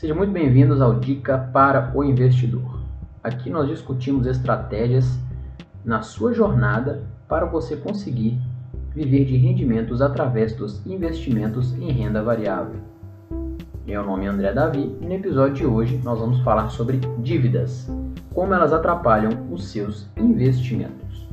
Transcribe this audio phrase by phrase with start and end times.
[0.00, 2.80] Sejam muito bem-vindos ao Dica para o Investidor.
[3.22, 5.18] Aqui nós discutimos estratégias
[5.84, 8.40] na sua jornada para você conseguir
[8.94, 12.80] viver de rendimentos através dos investimentos em renda variável.
[13.84, 17.86] Meu nome é André Davi e no episódio de hoje nós vamos falar sobre dívidas,
[18.32, 21.28] como elas atrapalham os seus investimentos.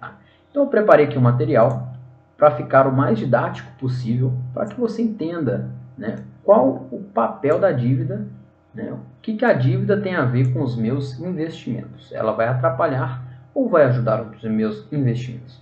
[0.00, 0.18] Tá.
[0.50, 1.95] Então eu preparei aqui um material
[2.36, 7.72] para ficar o mais didático possível, para que você entenda né, qual o papel da
[7.72, 8.26] dívida,
[8.74, 12.12] né, o que, que a dívida tem a ver com os meus investimentos.
[12.12, 13.22] Ela vai atrapalhar
[13.54, 15.60] ou vai ajudar os meus investimentos?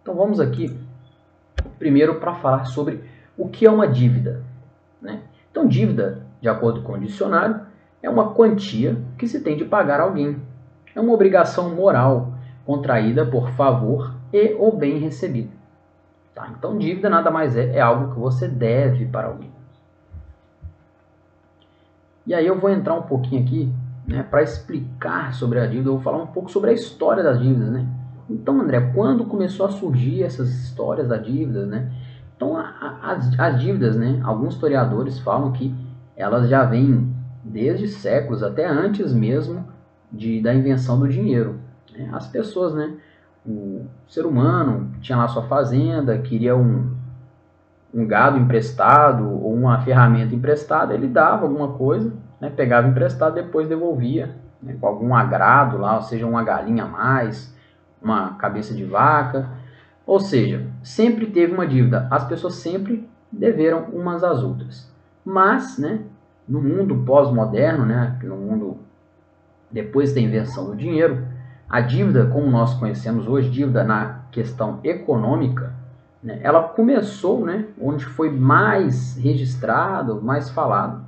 [0.00, 0.78] Então vamos aqui
[1.78, 3.02] primeiro para falar sobre
[3.36, 4.42] o que é uma dívida.
[5.02, 5.20] Né?
[5.50, 7.60] Então dívida, de acordo com o dicionário,
[8.00, 10.40] é uma quantia que se tem de pagar alguém.
[10.94, 12.32] É uma obrigação moral
[12.64, 15.57] contraída por favor e ou bem recebido.
[16.38, 16.48] Tá?
[16.56, 19.50] Então, dívida nada mais é, é algo que você deve para alguém.
[22.24, 23.72] E aí eu vou entrar um pouquinho aqui
[24.06, 27.40] né, para explicar sobre a dívida, eu vou falar um pouco sobre a história das
[27.40, 27.70] dívidas.
[27.70, 27.88] Né?
[28.30, 31.66] Então, André, quando começou a surgir essas histórias das dívidas?
[31.66, 31.90] Né?
[32.36, 35.74] Então, a, a, as, as dívidas, né, alguns historiadores falam que
[36.16, 39.66] elas já vêm desde séculos, até antes mesmo
[40.12, 41.58] de, da invenção do dinheiro.
[41.92, 42.08] Né?
[42.12, 42.96] As pessoas, né,
[43.48, 46.94] o ser humano tinha lá sua fazenda, queria um,
[47.92, 53.68] um gado emprestado ou uma ferramenta emprestada, ele dava alguma coisa, né, pegava emprestado depois
[53.68, 57.54] devolvia né, com algum agrado lá, ou seja, uma galinha a mais,
[58.02, 59.48] uma cabeça de vaca.
[60.06, 62.08] Ou seja, sempre teve uma dívida.
[62.10, 64.90] As pessoas sempre deveram umas às outras.
[65.24, 66.00] Mas, né,
[66.48, 68.78] no mundo pós-moderno, né, no mundo
[69.70, 71.27] depois da invenção do dinheiro,
[71.68, 75.74] a dívida, como nós conhecemos hoje, dívida na questão econômica,
[76.22, 81.04] né, ela começou, né, onde foi mais registrado, mais falado,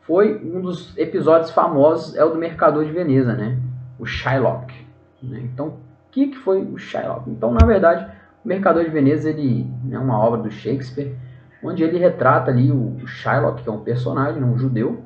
[0.00, 3.56] foi um dos episódios famosos, é o do Mercador de Veneza, né,
[3.98, 4.74] o Shylock.
[5.22, 5.40] Né?
[5.44, 5.78] Então, o
[6.10, 7.30] que, que foi o Shylock?
[7.30, 8.06] Então, na verdade,
[8.44, 11.16] o Mercador de Veneza ele é uma obra do Shakespeare,
[11.62, 15.02] onde ele retrata ali o Shylock, que é um personagem, um judeu,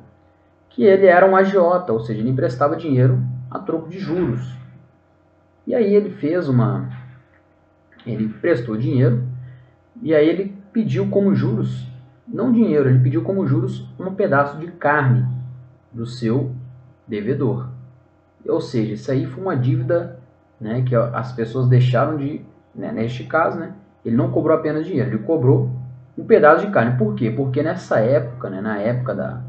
[0.69, 4.58] que ele era um agiota, ou seja, ele emprestava dinheiro a troco de juros.
[5.69, 6.89] E aí ele fez uma.
[8.03, 9.23] Ele prestou dinheiro
[10.01, 11.87] e aí ele pediu como juros,
[12.27, 15.27] não dinheiro, ele pediu como juros um pedaço de carne
[15.91, 16.55] do seu
[17.07, 17.69] devedor.
[18.47, 20.19] Ou seja, isso aí foi uma dívida
[20.59, 22.41] né, que as pessoas deixaram de.
[22.73, 25.69] Né, neste caso, né, ele não cobrou apenas dinheiro, ele cobrou
[26.17, 26.97] um pedaço de carne.
[26.97, 27.29] Por quê?
[27.29, 29.39] Porque nessa época, né, na época da,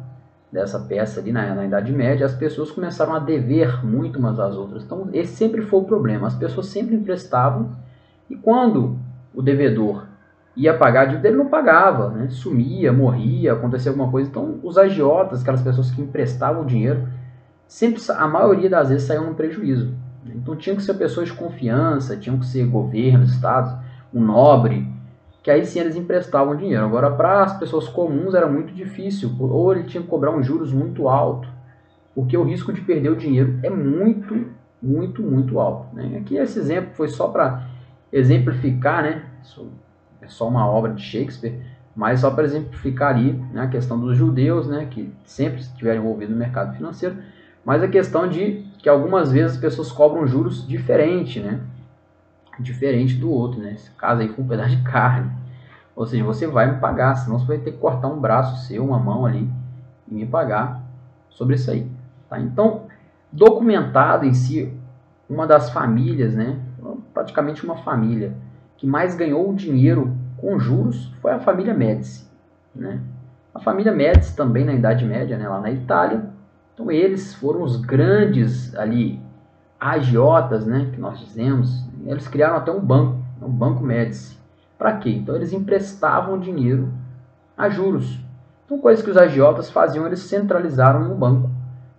[0.52, 4.56] dessa peça ali na, na, Idade Média, as pessoas começaram a dever muito umas às
[4.56, 4.84] outras.
[4.84, 6.26] Então, esse sempre foi o problema.
[6.26, 7.70] As pessoas sempre emprestavam
[8.28, 8.98] e quando
[9.34, 10.06] o devedor
[10.56, 12.28] ia pagar a dívida, ele não pagava, né?
[12.30, 14.28] sumia, morria, acontecia alguma coisa.
[14.28, 17.08] Então, os agiotas, aquelas pessoas que emprestavam dinheiro,
[17.66, 19.94] sempre, a maioria das vezes saíam no prejuízo.
[20.26, 23.72] Então, tinham que ser pessoas de confiança, tinham que ser governos, estados,
[24.12, 24.86] um nobre,
[25.42, 26.84] que aí sim eles emprestavam dinheiro.
[26.84, 30.72] Agora, para as pessoas comuns era muito difícil, ou ele tinha que cobrar um juros
[30.72, 31.48] muito alto,
[32.14, 34.46] porque o risco de perder o dinheiro é muito,
[34.82, 35.94] muito, muito alto.
[35.94, 36.18] Né?
[36.20, 37.66] Aqui esse exemplo foi só para
[38.12, 39.24] exemplificar, né?
[40.20, 41.60] é só uma obra de Shakespeare,
[41.94, 46.32] mas só para exemplificar ali né, a questão dos judeus, né, que sempre estiveram envolvidos
[46.34, 47.16] no mercado financeiro,
[47.64, 51.60] mas a questão de que algumas vezes as pessoas cobram juros diferentes, né?
[52.62, 53.72] Diferente do outro, né?
[53.72, 55.30] Esse caso aí foi um pedaço de carne.
[55.94, 58.84] Ou seja, você vai me pagar, senão você vai ter que cortar um braço seu,
[58.84, 59.48] uma mão ali,
[60.08, 60.82] e me pagar
[61.28, 61.86] sobre isso aí.
[62.28, 62.40] Tá?
[62.40, 62.84] Então,
[63.30, 64.72] documentado em si,
[65.28, 66.58] uma das famílias, né?
[67.12, 68.34] praticamente uma família,
[68.76, 72.26] que mais ganhou dinheiro com juros foi a família Médici.
[72.74, 73.00] Né?
[73.54, 75.48] A família Médici também na Idade Média, né?
[75.48, 76.30] lá na Itália.
[76.72, 79.20] Então, eles foram os grandes ali
[79.80, 84.38] agiotas, né, que nós dizemos, eles criaram até um banco, um banco Médici.
[84.78, 85.10] Para quê?
[85.10, 86.92] Então eles emprestavam dinheiro
[87.56, 88.18] a juros.
[88.64, 91.50] Então coisas que os agiotas faziam, eles centralizaram um banco.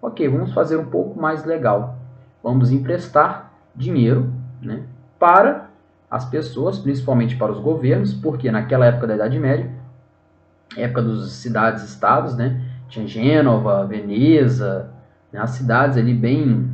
[0.02, 1.98] Ok, vamos fazer um pouco mais legal.
[2.44, 4.32] Vamos emprestar dinheiro
[4.62, 4.84] né,
[5.20, 5.70] para
[6.10, 9.70] as pessoas, principalmente para os governos, porque naquela época da Idade Média,
[10.76, 14.90] época dos cidades-estados, né, tinha Gênova, Veneza,
[15.32, 16.71] né, as cidades ali bem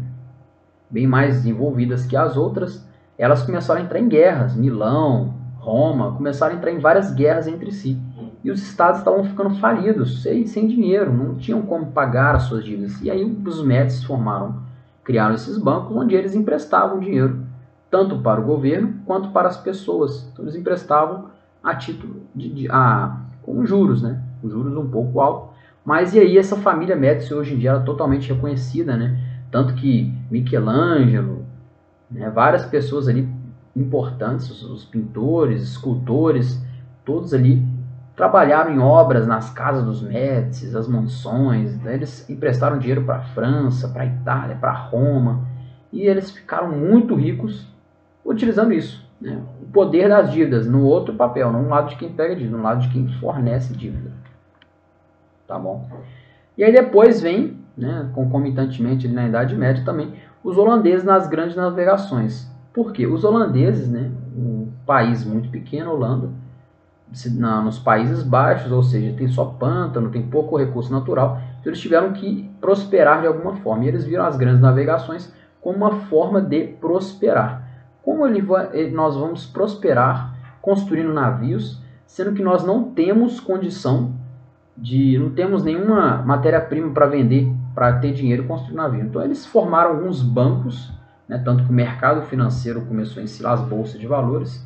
[0.90, 2.86] bem mais desenvolvidas que as outras,
[3.18, 4.56] elas começaram a entrar em guerras.
[4.56, 8.00] Milão, Roma, começaram a entrar em várias guerras entre si.
[8.44, 12.64] E os estados estavam ficando falidos, sem, sem dinheiro, não tinham como pagar as suas
[12.64, 13.02] dívidas.
[13.02, 14.62] E aí os Médicos formaram,
[15.04, 17.42] criaram esses bancos onde eles emprestavam dinheiro,
[17.90, 20.30] tanto para o governo quanto para as pessoas.
[20.32, 21.26] Então eles emprestavam
[21.62, 24.22] a título de, de a, com juros, né?
[24.42, 25.50] Com juros um pouco alto.
[25.84, 29.20] Mas e aí essa família Médici hoje em dia é totalmente reconhecida, né?
[29.52, 31.46] Tanto que Michelangelo,
[32.10, 33.28] né, várias pessoas ali
[33.76, 36.62] importantes, os, os pintores, escultores,
[37.06, 37.64] todos ali
[38.18, 41.94] trabalharam em obras nas casas dos Médicis, as mansões, né?
[41.94, 45.48] eles emprestaram dinheiro para a França, para a Itália, para Roma,
[45.94, 47.68] e eles ficaram muito ricos
[48.26, 49.08] utilizando isso.
[49.22, 49.40] Né?
[49.62, 52.64] O poder das dívidas no outro papel, não no lado de quem pega dívida, no
[52.64, 54.12] lado de quem fornece dívida.
[55.48, 55.88] Tá bom?
[56.58, 60.14] E aí depois vem, né, concomitantemente na Idade Média também,
[60.44, 62.50] os holandeses nas grandes navegações.
[62.74, 63.06] Por quê?
[63.06, 66.30] Os holandeses, né, um país muito pequeno, Holanda,
[67.36, 71.80] na, nos Países Baixos, ou seja, tem só pântano, tem pouco recurso natural, então eles
[71.80, 73.86] tiveram que prosperar de alguma forma.
[73.86, 75.32] E eles viram as grandes navegações
[75.62, 77.66] como uma forma de prosperar.
[78.04, 84.14] Como ele vai, nós vamos prosperar construindo navios, sendo que nós não temos condição
[84.78, 89.04] de, não temos nenhuma matéria-prima para vender, para ter dinheiro e construir navio.
[89.04, 90.92] Então eles formaram alguns bancos,
[91.28, 94.66] né, tanto que o mercado financeiro começou a ensinar as bolsas de valores,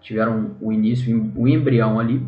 [0.00, 2.26] tiveram o início, o embrião ali,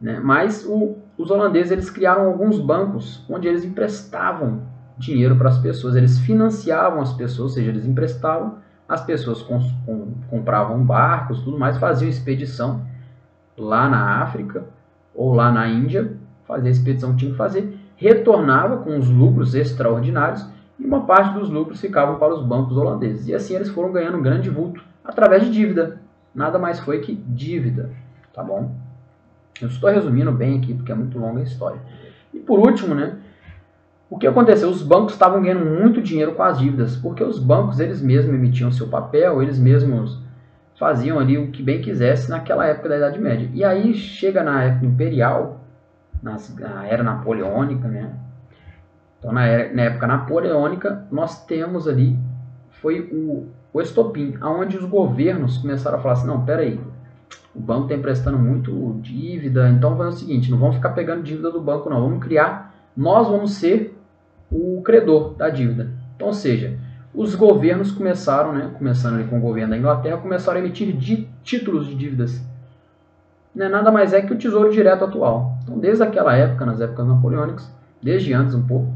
[0.00, 0.20] né?
[0.22, 4.62] mas o, os holandeses eles criaram alguns bancos onde eles emprestavam
[4.96, 9.58] dinheiro para as pessoas, eles financiavam as pessoas, ou seja, eles emprestavam, as pessoas com,
[9.84, 12.86] com, compravam barcos, tudo mais, faziam expedição
[13.58, 14.62] lá na África
[15.12, 16.16] ou lá na Índia,
[16.46, 17.71] fazia a expedição que tinha que fazer,
[18.02, 20.46] retornava com os lucros extraordinários
[20.78, 23.28] e uma parte dos lucros ficavam para os bancos holandeses.
[23.28, 26.02] E assim eles foram ganhando um grande vulto através de dívida
[26.34, 27.90] nada mais foi que dívida,
[28.32, 28.74] tá bom?
[29.60, 31.80] Eu estou resumindo bem aqui porque é muito longa a história.
[32.32, 33.18] E por último, né?
[34.08, 34.68] O que aconteceu?
[34.68, 38.70] Os bancos estavam ganhando muito dinheiro com as dívidas, porque os bancos eles mesmos emitiam
[38.70, 40.18] seu papel, eles mesmos
[40.78, 43.48] faziam ali o que bem quisesse naquela época da Idade Média.
[43.54, 45.61] E aí chega na época imperial,
[46.22, 48.14] na era napoleônica, né?
[49.18, 52.16] Então na, era, na época napoleônica nós temos ali
[52.70, 56.78] foi o o estopim, aonde os governos começaram a falar assim, não, peraí,
[57.54, 61.50] o banco está emprestando muito dívida, então vamos o seguinte, não vamos ficar pegando dívida
[61.50, 63.98] do banco não, vamos criar, nós vamos ser
[64.50, 65.90] o credor da dívida.
[66.14, 66.78] Então, ou seja,
[67.14, 70.94] os governos começaram, né, começando ali com o governo da Inglaterra, começaram a emitir
[71.42, 72.42] títulos de dívidas.
[73.54, 75.58] Né, nada mais é que o tesouro direto atual.
[75.62, 77.70] Então, desde aquela época, nas épocas napoleônicas,
[78.02, 78.90] desde antes um pouco,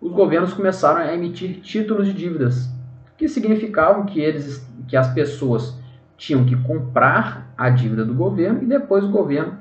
[0.00, 2.68] os governos começaram a emitir títulos de dívidas
[3.16, 5.74] que significavam que, eles, que as pessoas
[6.16, 9.54] tinham que comprar a dívida do governo e depois o governo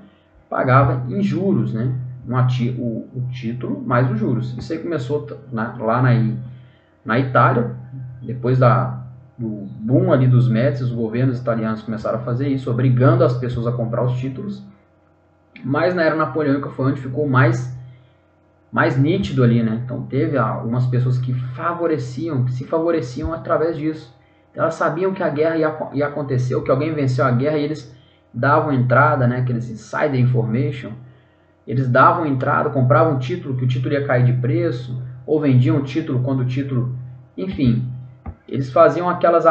[0.50, 1.94] pagava em juros, né?
[2.28, 4.58] Um ati, o, o, título mais os juros.
[4.58, 6.10] Isso aí começou na, lá na,
[7.06, 7.76] na Itália,
[8.22, 9.05] depois da,
[9.38, 13.68] do boom ali dos Médici, os governos italianos começaram a fazer isso, obrigando as pessoas
[13.68, 14.64] a comprar os títulos.
[15.64, 17.76] Mas na era napoleônica foi onde ficou mais
[18.72, 19.82] mais nítido ali, né?
[19.86, 24.14] Então teve algumas pessoas que favoreciam, que se favoreciam através disso.
[24.54, 27.96] Elas sabiam que a guerra ia, ia acontecer, que alguém venceu a guerra e eles
[28.34, 29.38] davam entrada, né?
[29.38, 30.92] Aqueles insider information.
[31.66, 35.84] Eles davam entrada, compravam título que o título ia cair de preço, ou vendiam o
[35.84, 36.96] título quando o título,
[37.38, 37.90] enfim,
[38.48, 39.46] eles faziam aquelas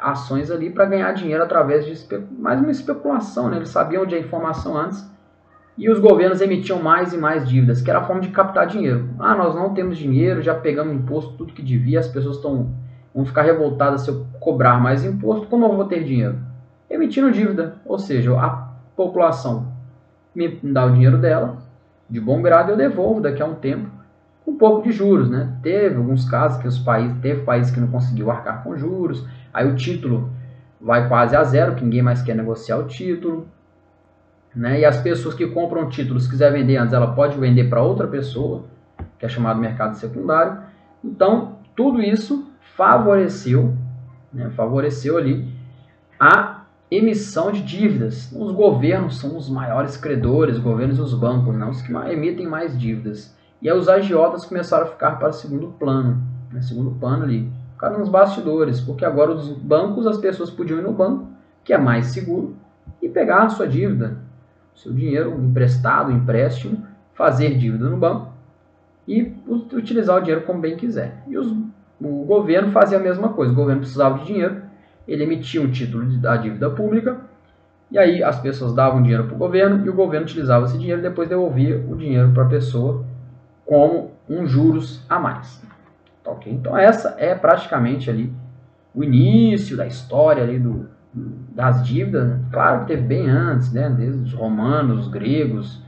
[0.00, 1.94] ações ali para ganhar dinheiro através de
[2.38, 3.56] mais uma especulação, né?
[3.56, 5.04] Eles sabiam de a informação antes
[5.76, 9.10] e os governos emitiam mais e mais dívidas, que era a forma de captar dinheiro.
[9.18, 12.74] Ah, nós não temos dinheiro, já pegamos imposto, tudo que devia, as pessoas estão,
[13.14, 16.38] vão ficar revoltadas se eu cobrar mais imposto, como eu vou ter dinheiro?
[16.88, 19.72] Emitindo dívida, ou seja, a população
[20.34, 21.58] me dá o dinheiro dela,
[22.08, 23.90] de bom grado eu devolvo daqui a um tempo,
[24.46, 25.56] um pouco de juros, né?
[25.62, 29.66] Teve alguns casos que os países, teve países que não conseguiu arcar com juros, aí
[29.68, 30.30] o título
[30.80, 33.48] vai quase a zero, que ninguém mais quer negociar o título,
[34.54, 34.80] né?
[34.80, 38.06] E as pessoas que compram títulos, se quiser vender antes, ela pode vender para outra
[38.06, 38.64] pessoa,
[39.18, 40.62] que é chamado mercado secundário.
[41.04, 43.74] Então, tudo isso favoreceu,
[44.32, 44.50] né?
[44.56, 45.52] favoreceu ali
[46.18, 48.32] a emissão de dívidas.
[48.32, 51.66] Os governos são os maiores credores, os governos e os bancos, né?
[51.66, 53.35] os que emitem mais dívidas.
[53.60, 56.22] E aí os agiotas começaram a ficar para o segundo plano,
[56.52, 56.60] né?
[56.60, 60.92] segundo plano ali, ficaram nos bastidores, porque agora os bancos, as pessoas podiam ir no
[60.92, 61.28] banco,
[61.64, 62.56] que é mais seguro,
[63.00, 64.18] e pegar a sua dívida,
[64.74, 68.32] seu dinheiro emprestado, empréstimo, fazer dívida no banco
[69.08, 69.34] e
[69.72, 71.22] utilizar o dinheiro como bem quiser.
[71.26, 71.50] E os,
[72.00, 73.52] o governo fazia a mesma coisa.
[73.52, 74.62] O governo precisava de dinheiro,
[75.06, 77.18] ele emitia um título da dívida pública
[77.90, 81.00] e aí as pessoas davam dinheiro para o governo e o governo utilizava esse dinheiro
[81.00, 83.04] e depois devolvia o dinheiro para a pessoa
[83.66, 85.62] como um juros a mais.
[86.24, 86.52] Tá, okay?
[86.52, 88.32] Então essa é praticamente ali
[88.94, 90.88] o início da história ali do,
[91.54, 95.82] das dívidas, claro que teve bem antes, né, desde os romanos, os gregos,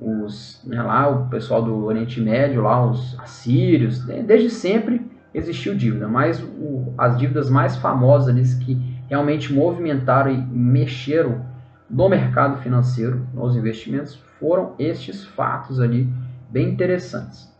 [0.00, 5.00] os, né, lá o pessoal do Oriente Médio, lá os assírios, né, desde sempre
[5.32, 11.42] existiu dívida, mas o, as dívidas mais famosas ali que realmente movimentaram e mexeram
[11.90, 16.08] no mercado financeiro, nos investimentos, foram estes fatos ali
[16.54, 17.52] bem interessantes.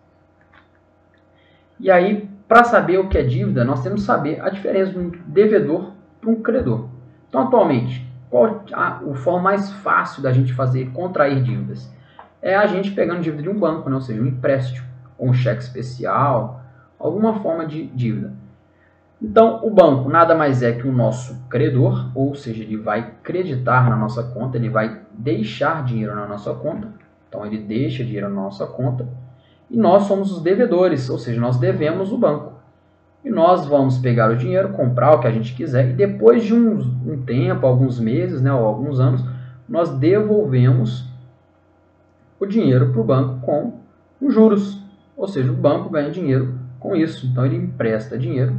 [1.80, 4.98] E aí, para saber o que é dívida, nós temos que saber a diferença de
[5.00, 6.88] um devedor para um credor.
[7.28, 11.92] Então, atualmente, qual a, a forma mais fácil da gente fazer contrair dívidas?
[12.40, 13.96] É a gente pegando dívida de um banco, né?
[13.96, 14.86] ou seja, um empréstimo,
[15.18, 16.62] ou um cheque especial,
[16.96, 18.32] alguma forma de dívida.
[19.20, 23.90] Então, o banco nada mais é que o nosso credor, ou seja, ele vai creditar
[23.90, 27.03] na nossa conta, ele vai deixar dinheiro na nossa conta.
[27.34, 29.08] Então, ele deixa dinheiro na nossa conta.
[29.68, 32.52] E nós somos os devedores, ou seja, nós devemos o banco.
[33.24, 36.54] E nós vamos pegar o dinheiro, comprar o que a gente quiser, e depois de
[36.54, 39.24] um, um tempo, alguns meses, né, ou alguns anos,
[39.68, 41.08] nós devolvemos
[42.38, 43.80] o dinheiro para o banco com
[44.20, 44.80] os juros.
[45.16, 47.26] Ou seja, o banco ganha dinheiro com isso.
[47.26, 48.54] Então ele empresta dinheiro,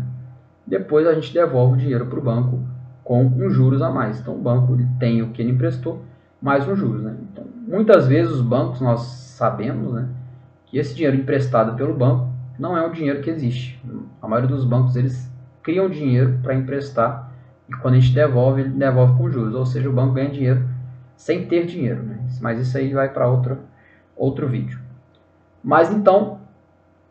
[0.67, 2.59] depois a gente devolve o dinheiro para o banco
[3.05, 4.19] com uns juros a mais.
[4.19, 6.01] Então o banco ele tem o que ele emprestou
[6.45, 7.01] mais uns juros.
[7.01, 7.15] Né?
[7.31, 10.07] Então, muitas vezes os bancos, nós sabemos né,
[10.67, 13.81] que esse dinheiro emprestado pelo banco não é um dinheiro que existe.
[14.21, 15.27] A maioria dos bancos eles
[15.63, 17.31] criam dinheiro para emprestar
[17.67, 19.55] e quando a gente devolve, ele devolve com juros.
[19.55, 20.69] Ou seja, o banco ganha dinheiro
[21.17, 22.03] sem ter dinheiro.
[22.03, 22.19] Né?
[22.39, 23.57] Mas isso aí vai para outro,
[24.15, 24.77] outro vídeo.
[25.63, 26.41] Mas então,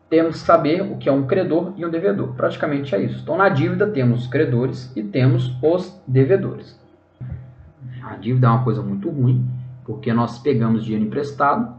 [0.09, 2.33] temos que saber o que é um credor e um devedor.
[2.35, 3.19] Praticamente é isso.
[3.21, 6.84] Então, na dívida, temos os credores e temos os devedores.
[8.05, 9.43] A dívida é uma coisa muito ruim,
[9.83, 11.73] porque nós pegamos dinheiro emprestado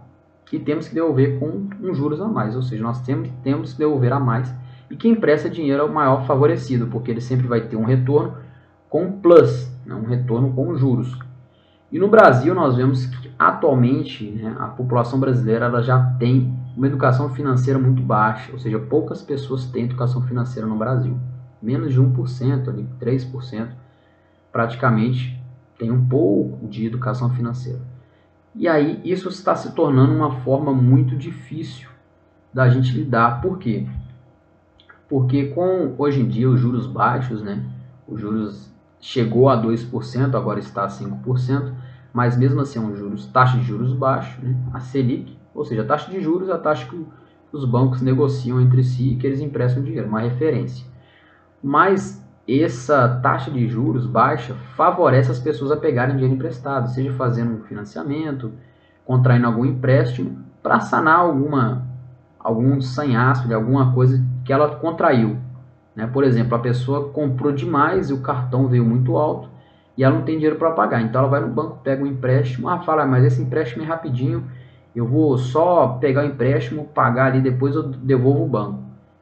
[0.52, 3.78] e temos que devolver com um juros a mais, ou seja, nós temos, temos que
[3.78, 4.52] devolver a mais.
[4.90, 8.34] E quem empresta dinheiro é o maior favorecido, porque ele sempre vai ter um retorno
[8.88, 11.16] com plus, né, um retorno com juros.
[11.92, 16.88] E no Brasil nós vemos que atualmente né, a população brasileira ela já tem uma
[16.88, 21.16] educação financeira muito baixa, ou seja, poucas pessoas têm educação financeira no Brasil.
[21.62, 23.68] Menos de 1%, ali, 3%,
[24.52, 25.35] praticamente
[25.78, 27.80] tem um pouco de educação financeira.
[28.54, 31.88] E aí isso está se tornando uma forma muito difícil
[32.52, 33.40] da gente lidar.
[33.42, 33.86] Por quê?
[35.08, 37.62] Porque com hoje em dia os juros baixos, né?
[38.08, 41.72] Os juros chegou a 2%, agora está a 5%,
[42.12, 44.56] mas mesmo assim é um juros, taxa de juros baixo, né?
[44.72, 47.06] a Selic, ou seja, a taxa de juros é a taxa que
[47.52, 50.86] os bancos negociam entre si e que eles emprestam dinheiro, uma referência.
[51.62, 57.54] Mas essa taxa de juros baixa favorece as pessoas a pegarem dinheiro emprestado, seja fazendo
[57.54, 58.52] um financiamento,
[59.04, 61.84] contraindo algum empréstimo para sanar alguma
[62.38, 65.36] algum sanhaço de alguma coisa que ela contraiu.
[65.96, 66.06] Né?
[66.06, 69.48] Por exemplo, a pessoa comprou demais e o cartão veio muito alto
[69.96, 71.02] e ela não tem dinheiro para pagar.
[71.02, 74.44] Então ela vai no banco, pega um empréstimo, ah, fala, mas esse empréstimo é rapidinho,
[74.94, 78.78] eu vou só pegar o empréstimo, pagar ali, depois eu devolvo o banco.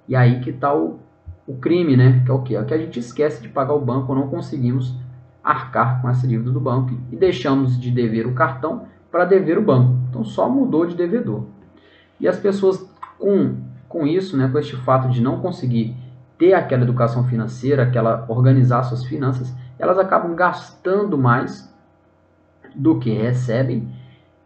[0.06, 0.98] E aí que está o,
[1.46, 2.22] o crime, né?
[2.24, 2.56] Que é o que?
[2.56, 4.94] É que a gente esquece de pagar o banco ou não conseguimos
[5.42, 9.62] arcar com essa dívida do banco e deixamos de dever o cartão para dever o
[9.62, 9.94] banco.
[10.08, 11.44] Então só mudou de devedor.
[12.18, 13.56] E as pessoas com,
[13.88, 15.94] com isso, né, com este fato de não conseguir
[16.38, 21.72] ter aquela educação financeira, aquela organizar suas finanças, elas acabam gastando mais
[22.74, 23.88] do que recebem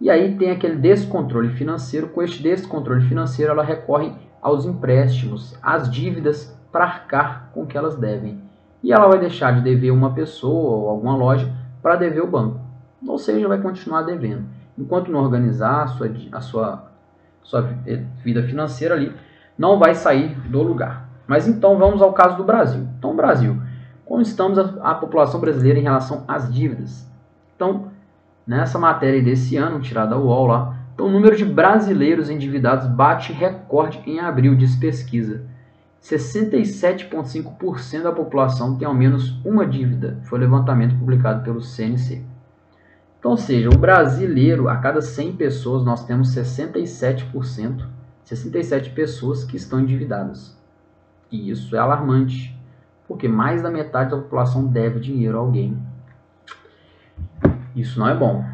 [0.01, 2.09] e aí tem aquele descontrole financeiro.
[2.09, 7.77] Com este descontrole financeiro, ela recorre aos empréstimos, às dívidas para arcar com o que
[7.77, 8.41] elas devem.
[8.83, 11.51] E ela vai deixar de dever uma pessoa ou alguma loja
[11.83, 12.61] para dever o banco.
[13.07, 14.45] Ou seja, vai continuar devendo.
[14.77, 16.85] Enquanto não organizar a sua, a sua,
[17.43, 17.63] sua
[18.23, 19.13] vida financeira ali,
[19.57, 21.09] não vai sair do lugar.
[21.27, 22.87] Mas então vamos ao caso do Brasil.
[22.99, 23.61] Então, Brasil,
[24.05, 27.07] como estamos a, a população brasileira em relação às dívidas?
[27.55, 27.89] Então,
[28.47, 33.33] nessa matéria desse ano, tirada da UOL lá, então, o número de brasileiros endividados bate
[33.33, 35.45] recorde em abril, diz pesquisa.
[36.03, 42.23] 67,5% da população tem ao menos uma dívida, foi o levantamento publicado pelo CNC.
[43.19, 47.85] Então, ou seja, o brasileiro, a cada 100 pessoas, nós temos 67%,
[48.25, 50.57] 67 pessoas que estão endividadas.
[51.31, 52.57] E isso é alarmante,
[53.09, 55.77] porque mais da metade da população deve dinheiro a alguém.
[57.75, 58.45] Isso não é bom.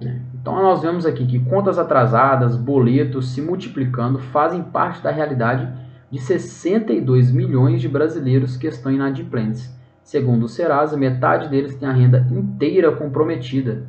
[0.00, 0.20] Né?
[0.34, 6.18] Então nós vemos aqui que contas atrasadas, boletos se multiplicando fazem parte da realidade de
[6.18, 9.72] 62 milhões de brasileiros que estão inadimplentes.
[10.02, 13.86] Segundo o Serasa, metade deles tem a renda inteira comprometida.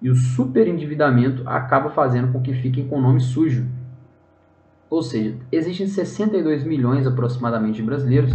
[0.00, 3.66] E o superendividamento acaba fazendo com que fiquem com o nome sujo.
[4.88, 8.34] Ou seja, existem 62 milhões aproximadamente de brasileiros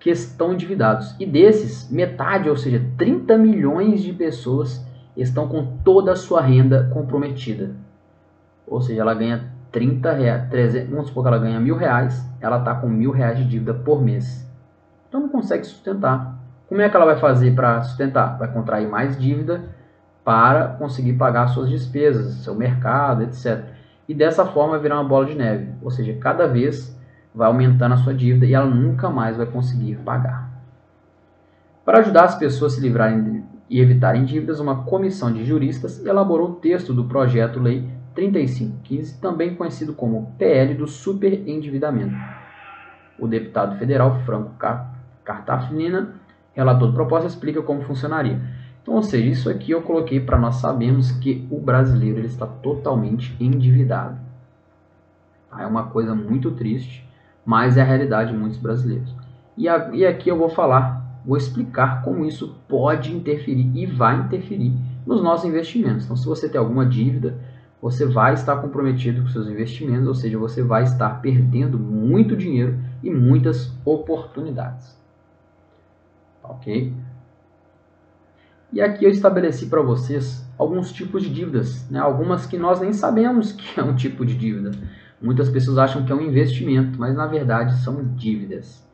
[0.00, 1.14] que estão endividados.
[1.18, 4.84] E desses, metade, ou seja, 30 milhões de pessoas
[5.16, 7.74] estão com toda a sua renda comprometida.
[8.66, 12.58] Ou seja, ela ganha 30 reais, 300, vamos supor que ela ganha mil reais, ela
[12.58, 14.48] está com mil reais de dívida por mês.
[15.08, 16.38] Então não consegue sustentar.
[16.68, 18.38] Como é que ela vai fazer para sustentar?
[18.38, 19.64] Vai contrair mais dívida
[20.24, 23.64] para conseguir pagar suas despesas, seu mercado, etc.
[24.06, 25.72] E dessa forma vai virar uma bola de neve.
[25.82, 26.94] Ou seja, cada vez
[27.34, 30.50] vai aumentando a sua dívida e ela nunca mais vai conseguir pagar.
[31.84, 36.50] Para ajudar as pessoas a se livrarem e evitarem dívidas, uma comissão de juristas elaborou
[36.50, 42.16] o texto do projeto lei 3515, também conhecido como PL do superendividamento.
[43.16, 44.56] O deputado federal Franco
[45.24, 46.14] Cartafnina,
[46.52, 48.40] relator do proposta, explica como funcionaria.
[48.82, 52.44] Então, ou seja, isso aqui eu coloquei para nós sabermos que o brasileiro ele está
[52.44, 54.18] totalmente endividado.
[55.56, 57.08] É uma coisa muito triste,
[57.46, 59.14] mas é a realidade de muitos brasileiros.
[59.56, 64.18] E, a, e aqui eu vou falar, vou explicar como isso pode interferir e vai
[64.18, 64.72] interferir
[65.06, 66.04] nos nossos investimentos.
[66.04, 67.38] Então, se você tem alguma dívida,
[67.80, 72.78] você vai estar comprometido com seus investimentos, ou seja, você vai estar perdendo muito dinheiro
[73.02, 74.96] e muitas oportunidades.
[76.42, 76.92] Ok?
[78.72, 81.98] E aqui eu estabeleci para vocês alguns tipos de dívidas, né?
[81.98, 84.72] algumas que nós nem sabemos que é um tipo de dívida.
[85.20, 88.86] Muitas pessoas acham que é um investimento, mas na verdade são dívidas.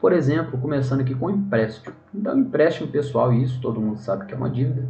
[0.00, 1.94] Por exemplo, começando aqui com empréstimo.
[2.12, 4.86] Então, empréstimo pessoal, isso todo mundo sabe que é uma dívida.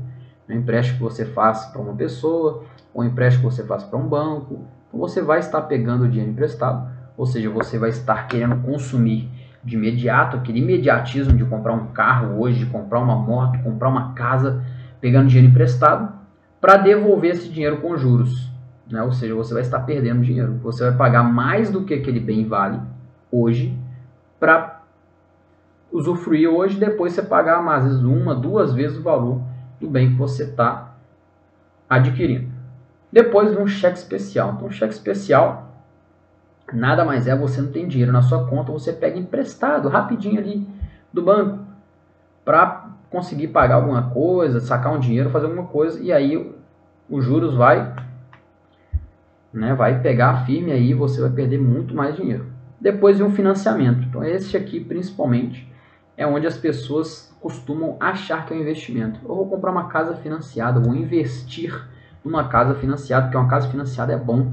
[0.52, 3.98] Um empréstimo que você faz para uma pessoa, ou um empréstimo que você faz para
[3.98, 4.66] um banco.
[4.88, 9.30] Então, você vai estar pegando o dinheiro emprestado, ou seja, você vai estar querendo consumir
[9.64, 14.12] de imediato, aquele imediatismo de comprar um carro hoje, de comprar uma moto, comprar uma
[14.12, 14.62] casa,
[15.00, 16.12] pegando dinheiro emprestado,
[16.60, 18.50] para devolver esse dinheiro com juros.
[18.90, 19.00] Né?
[19.02, 20.58] Ou seja, você vai estar perdendo dinheiro.
[20.62, 22.80] Você vai pagar mais do que aquele bem vale
[23.30, 23.76] hoje
[24.38, 24.82] para
[25.92, 29.40] usufruir hoje, depois você pagar às vezes uma, duas vezes o valor
[29.82, 30.94] do bem que você está
[31.90, 32.50] adquirindo.
[33.12, 34.54] Depois vem um cheque especial.
[34.54, 35.68] Então, cheque especial
[36.72, 40.66] nada mais é você não tem dinheiro na sua conta, você pega emprestado rapidinho ali
[41.12, 41.58] do banco
[42.44, 46.54] para conseguir pagar alguma coisa, sacar um dinheiro, fazer alguma coisa e aí
[47.10, 47.94] os juros vai
[49.52, 52.46] né, vai pegar firme aí você vai perder muito mais dinheiro.
[52.80, 54.06] Depois vem um financiamento.
[54.08, 55.70] Então esse aqui principalmente
[56.16, 59.20] é onde as pessoas costumam achar que é um investimento.
[59.24, 61.88] Eu vou comprar uma casa financiada, vou investir
[62.24, 64.52] numa casa financiada, porque uma casa financiada é bom.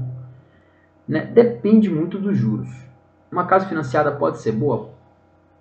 [1.06, 1.24] Né?
[1.24, 2.68] Depende muito dos juros.
[3.30, 4.90] Uma casa financiada pode ser boa?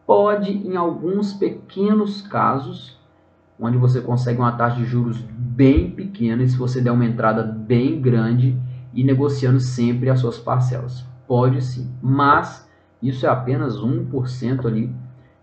[0.06, 2.98] Pode, em alguns pequenos casos,
[3.60, 7.44] onde você consegue uma taxa de juros bem pequena, e se você der uma entrada
[7.44, 8.60] bem grande
[8.94, 11.06] e negociando sempre as suas parcelas.
[11.28, 12.68] Pode sim, mas
[13.04, 14.92] isso é apenas 1% ali,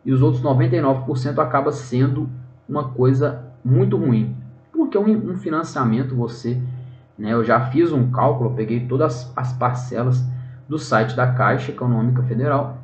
[0.07, 2.31] e os outros 99% acaba sendo
[2.69, 4.37] uma coisa muito ruim.
[4.73, 6.63] Porque um, um financiamento você,
[7.19, 10.25] né, eu já fiz um cálculo, peguei todas as parcelas
[10.69, 12.79] do site da Caixa Econômica Federal,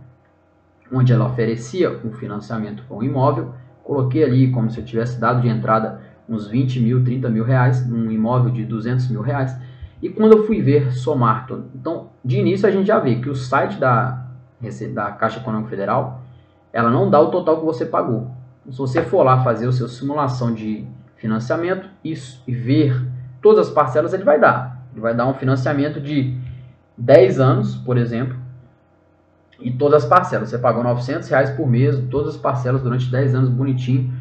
[0.92, 3.54] onde ela oferecia um financiamento para um imóvel,
[3.85, 7.87] coloquei ali como se eu tivesse dado de entrada uns 20 mil, 30 mil reais,
[7.87, 9.56] num imóvel de 200 mil reais,
[10.02, 13.37] e quando eu fui ver somar então de início a gente já vê que o
[13.37, 14.26] site da,
[14.92, 16.21] da Caixa Econômica Federal,
[16.72, 18.30] ela não dá o total que você pagou.
[18.70, 22.14] Se você for lá fazer o seu simulação de financiamento e
[22.52, 23.06] ver
[23.40, 24.82] todas as parcelas, ele vai dar.
[24.92, 26.37] Ele vai dar um financiamento de
[26.96, 28.37] 10 anos, por exemplo,
[29.61, 30.50] e todas as parcelas.
[30.50, 34.12] Você pagou 900 reais por mês, todas as parcelas durante 10 anos, bonitinho.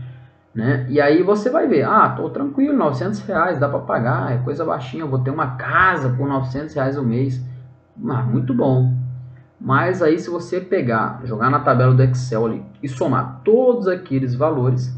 [0.54, 0.86] Né?
[0.90, 4.66] E aí você vai ver, ah, tô tranquilo, 900 reais, dá para pagar, é coisa
[4.66, 7.42] baixinha, eu vou ter uma casa por 900 reais o mês.
[8.10, 9.01] Ah, muito bom.
[9.64, 14.34] Mas aí se você pegar, jogar na tabela do Excel ali e somar todos aqueles
[14.34, 14.92] valores,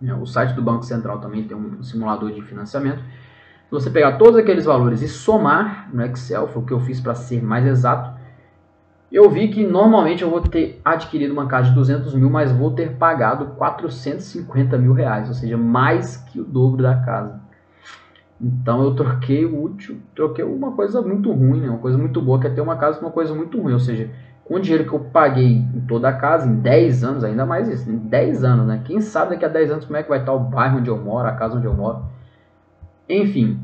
[0.00, 0.12] né?
[0.14, 2.98] O site do Banco Central também tem um simulador de financiamento.
[2.98, 7.00] Se você pegar todos aqueles valores e somar no Excel, foi o que eu fiz
[7.00, 8.12] para ser mais exato,
[9.12, 12.72] eu vi que normalmente eu vou ter adquirido uma casa de 200 mil, mas vou
[12.72, 17.40] ter pagado 450 mil reais, ou seja, mais que o dobro da casa.
[18.44, 21.70] Então eu troquei o útil, troquei uma coisa muito ruim, né?
[21.70, 23.80] uma coisa muito boa, que é ter uma casa com uma coisa muito ruim, ou
[23.80, 24.10] seja,
[24.44, 27.68] com o dinheiro que eu paguei em toda a casa, em 10 anos, ainda mais
[27.68, 28.82] isso, em 10 anos, né?
[28.84, 30.98] Quem sabe daqui a 10 anos como é que vai estar o bairro onde eu
[30.98, 32.04] moro, a casa onde eu moro.
[33.08, 33.58] Enfim,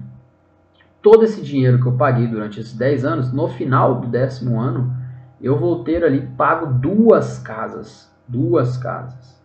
[1.03, 4.97] todo esse dinheiro que eu paguei durante esses 10 anos, no final do décimo ano,
[5.43, 8.11] eu vou ter ali pago duas casas.
[8.27, 9.39] Duas casas.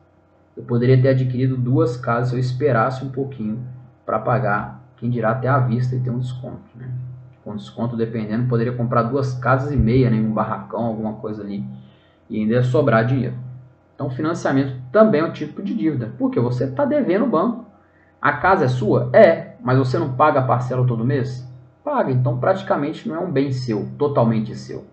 [0.55, 3.59] Eu poderia ter adquirido duas casas se eu esperasse um pouquinho
[4.05, 6.89] para pagar, quem dirá até à vista e ter um desconto, né?
[7.43, 11.63] com desconto dependendo, poderia comprar duas casas e meia, né, um barracão, alguma coisa ali,
[12.27, 13.35] e ainda sobrar dinheiro.
[13.93, 17.65] Então, financiamento também é um tipo de dívida, porque você está devendo o banco.
[18.19, 19.11] A casa é sua?
[19.13, 21.47] É, mas você não paga a parcela todo mês?
[21.83, 24.83] Paga, então praticamente não é um bem seu, totalmente seu.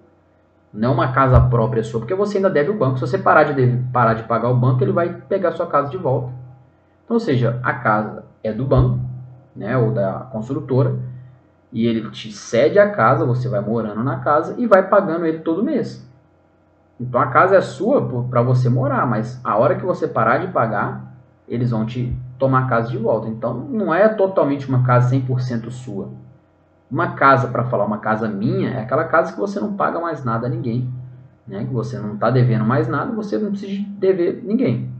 [0.70, 2.98] Não é uma casa própria sua, porque você ainda deve o banco.
[2.98, 5.88] Se você parar de, deve, parar de pagar o banco, ele vai pegar sua casa
[5.88, 6.30] de volta.
[7.02, 9.00] Então, ou seja, a casa é do banco,
[9.54, 10.96] né, ou da construtora,
[11.72, 15.38] e ele te cede a casa, você vai morando na casa e vai pagando ele
[15.38, 16.06] todo mês.
[17.00, 20.48] Então a casa é sua para você morar, mas a hora que você parar de
[20.48, 21.12] pagar,
[21.48, 23.28] eles vão te tomar a casa de volta.
[23.28, 26.10] Então não é totalmente uma casa 100% sua.
[26.90, 30.22] Uma casa, para falar uma casa minha, é aquela casa que você não paga mais
[30.22, 30.92] nada a ninguém.
[31.46, 31.64] Né?
[31.64, 34.92] Que você não está devendo mais nada, você não precisa dever ninguém.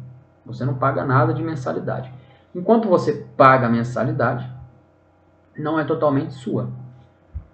[0.47, 2.13] Você não paga nada de mensalidade.
[2.55, 4.51] Enquanto você paga a mensalidade,
[5.57, 6.69] não é totalmente sua.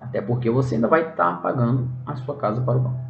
[0.01, 3.01] Até porque você ainda vai estar tá pagando a sua casa para o banco.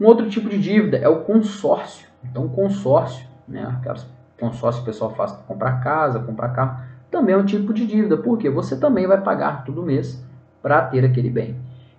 [0.00, 2.06] Um outro tipo de dívida é o consórcio.
[2.22, 4.06] Então, consórcio, né, aquelas
[4.38, 7.86] consórcio que o pessoal faz para comprar casa, comprar carro, também é um tipo de
[7.86, 10.22] dívida, porque você também vai pagar todo mês
[10.62, 11.56] para ter aquele bem.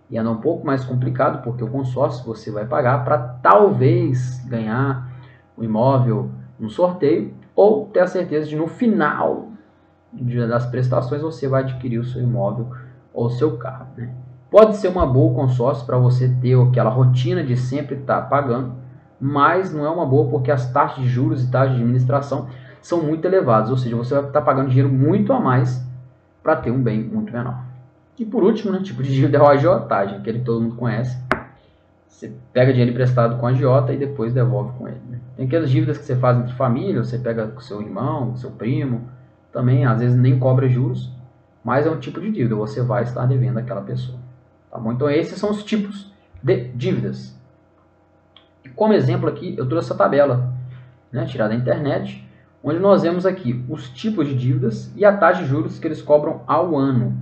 [0.09, 5.09] E é um pouco mais complicado, porque o consórcio você vai pagar para talvez ganhar
[5.57, 9.47] o imóvel no sorteio ou ter a certeza de no final
[10.47, 12.69] das prestações você vai adquirir o seu imóvel
[13.11, 13.87] ou o seu carro.
[13.97, 14.11] Né?
[14.49, 18.73] Pode ser uma boa consórcio para você ter aquela rotina de sempre estar tá pagando,
[19.19, 22.47] mas não é uma boa porque as taxas de juros e taxas de administração
[22.79, 25.83] são muito elevadas, ou seja, você vai estar tá pagando dinheiro muito a mais
[26.43, 27.65] para ter um bem muito menor.
[28.19, 31.17] E por último, né, tipo de dívida é o agiotagem, aquele que todo mundo conhece.
[32.07, 35.01] Você pega dinheiro emprestado com a agiota e depois devolve com ele.
[35.09, 35.16] Né?
[35.37, 38.49] Tem aquelas dívidas que você faz entre família, você pega com seu irmão, com seu
[38.49, 39.07] primo,
[39.53, 41.11] também às vezes nem cobra juros,
[41.63, 44.17] mas é um tipo de dívida, você vai estar devendo àquela pessoa.
[44.71, 44.91] Tá bom?
[44.91, 47.37] Então esses são os tipos de dívidas.
[48.65, 50.51] E como exemplo aqui, eu trouxe essa tabela,
[51.11, 52.27] né, tirada da internet,
[52.63, 56.01] onde nós vemos aqui os tipos de dívidas e a taxa de juros que eles
[56.01, 57.15] cobram ao ano.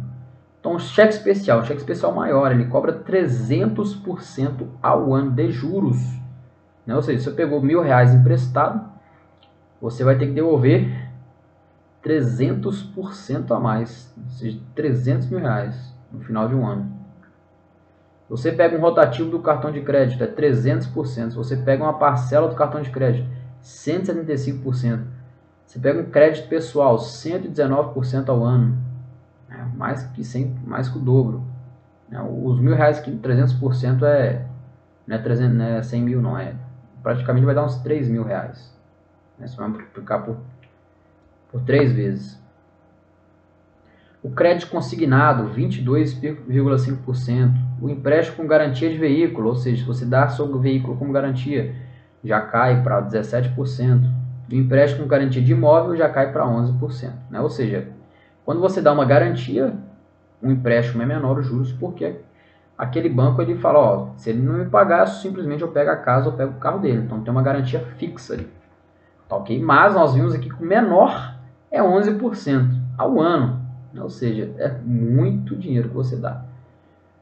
[0.60, 5.98] Então, o cheque especial, o cheque especial maior, ele cobra 300% ao ano de juros.
[6.86, 6.96] Né?
[6.96, 8.90] Ou seja, se você pegou mil reais emprestado,
[9.82, 11.10] você vai ter que devolver
[12.04, 16.94] 300% a mais, ou seja, 300 mil reais no final de um ano.
[18.30, 21.30] Você pega um rotativo do cartão de crédito, é 300%.
[21.30, 23.28] Se você pega uma parcela do cartão de crédito,
[23.64, 25.02] 175%.
[25.66, 28.78] Você pega um crédito pessoal, 119% ao ano.
[29.50, 31.44] É mais, que 100, mais que o dobro.
[32.12, 34.46] É, os mil reais, 300% é,
[35.08, 36.38] não é, 300, não é 100 mil, não.
[36.38, 36.54] É,
[37.06, 38.76] praticamente vai dar uns 3 mil reais.
[39.38, 39.46] Né?
[39.56, 40.38] Vai multiplicar por,
[41.52, 42.44] por 3 vezes.
[44.24, 47.52] O crédito consignado, 22,5%.
[47.80, 51.76] O empréstimo com garantia de veículo, ou seja, se você dá seu veículo como garantia,
[52.24, 53.56] já cai para 17%.
[54.52, 57.12] O empréstimo com garantia de imóvel já cai para 11%.
[57.30, 57.40] Né?
[57.40, 57.88] Ou seja,
[58.44, 59.76] quando você dá uma garantia,
[60.42, 62.16] o empréstimo é menor os juros, porque
[62.78, 66.30] aquele banco ele fala, ó, se ele não me pagar, simplesmente eu pego a casa
[66.30, 67.04] ou pego o carro dele.
[67.04, 68.48] Então tem uma garantia fixa ali.
[69.28, 69.62] Tá ok?
[69.62, 71.36] Mas nós vimos aqui que o menor
[71.72, 73.62] é 11% ao ano.
[73.98, 76.44] Ou seja, é muito dinheiro que você dá.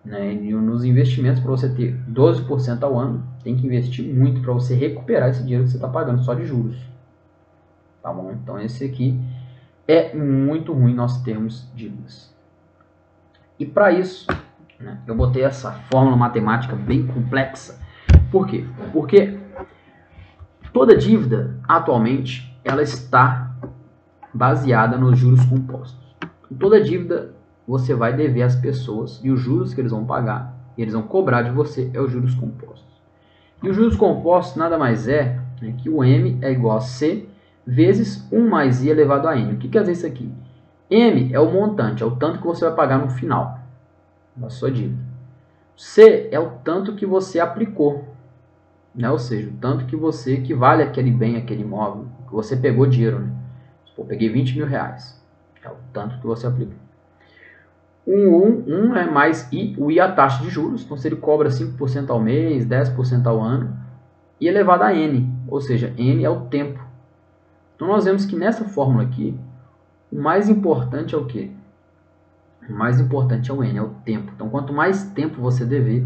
[0.04, 0.34] Né?
[0.34, 4.74] E nos investimentos, para você ter 12% ao ano, tem que investir muito para você
[4.74, 6.78] recuperar esse dinheiro que você está pagando só de juros.
[8.02, 8.32] Tá bom?
[8.32, 9.18] Então, esse aqui
[9.88, 12.34] é muito ruim nós termos dívidas.
[13.58, 14.28] E para isso,
[14.80, 17.80] né, eu botei essa fórmula matemática bem complexa.
[18.32, 18.66] Por quê?
[18.92, 19.38] Porque
[20.72, 23.52] toda dívida, atualmente, ela está
[24.34, 26.02] baseada nos juros compostos.
[26.60, 27.34] Toda dívida
[27.68, 31.04] você vai dever às pessoas e os juros que eles vão pagar, e eles vão
[31.04, 33.02] cobrar de você, é os juros compostos.
[33.62, 37.28] E os juros compostos nada mais é né, que o M é igual a C
[37.66, 39.54] vezes 1 mais I elevado a N.
[39.54, 40.30] O que quer dizer isso aqui?
[40.90, 43.63] M é o montante, é o tanto que você vai pagar no final
[44.36, 45.02] da sua dívida.
[45.76, 48.08] C é o tanto que você aplicou,
[48.94, 49.10] né?
[49.10, 52.86] ou seja, o tanto que você que vale aquele bem, aquele imóvel, que você pegou
[52.86, 53.20] dinheiro.
[53.20, 53.34] Né?
[53.98, 55.22] eu peguei 20 mil reais.
[55.64, 56.76] É o tanto que você aplica.
[58.06, 61.16] Um, um, um é mais I, o I a taxa de juros, então se ele
[61.16, 63.78] cobra 5% ao mês, 10% ao ano,
[64.42, 66.84] e elevado a N, ou seja, N é o tempo.
[67.76, 69.40] Então nós vemos que nessa fórmula aqui,
[70.12, 71.52] o mais importante é o que?
[72.70, 74.32] O mais importante é o N, é o tempo.
[74.36, 76.06] Então quanto mais tempo você dever,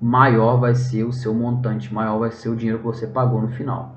[0.00, 3.48] maior vai ser o seu montante, maior vai ser o dinheiro que você pagou no
[3.48, 3.96] final.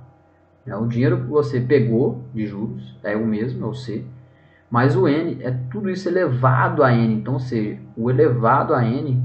[0.66, 4.06] É, o dinheiro que você pegou de juros é o mesmo, é o C,
[4.70, 7.14] mas o n é tudo isso elevado a n.
[7.14, 9.22] Então, ou seja, o elevado a n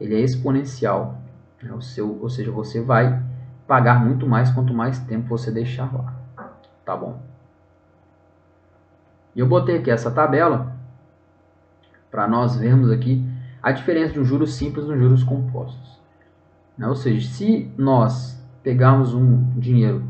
[0.00, 1.18] ele é exponencial.
[1.62, 1.72] Né?
[1.72, 3.22] O seu, ou seja, você vai
[3.66, 6.14] pagar muito mais quanto mais tempo você deixar lá.
[6.84, 7.22] Tá bom?
[9.36, 10.69] E eu botei aqui essa tabela
[12.10, 13.24] para nós vermos aqui
[13.62, 16.00] a diferença de um juros simples e um juros compostos.
[16.76, 16.86] Né?
[16.88, 20.02] Ou seja, se nós pegarmos um dinheiro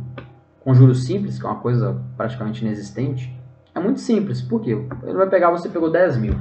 [0.60, 3.34] com juros simples, que é uma coisa praticamente inexistente,
[3.74, 4.40] é muito simples.
[4.42, 4.70] Por quê?
[5.02, 6.34] Ele vai pegar, você pegou 10 mil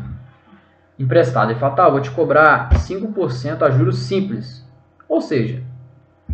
[0.98, 4.68] emprestado e fala, tá, vou te cobrar 5% a juros simples.
[5.08, 5.64] Ou seja,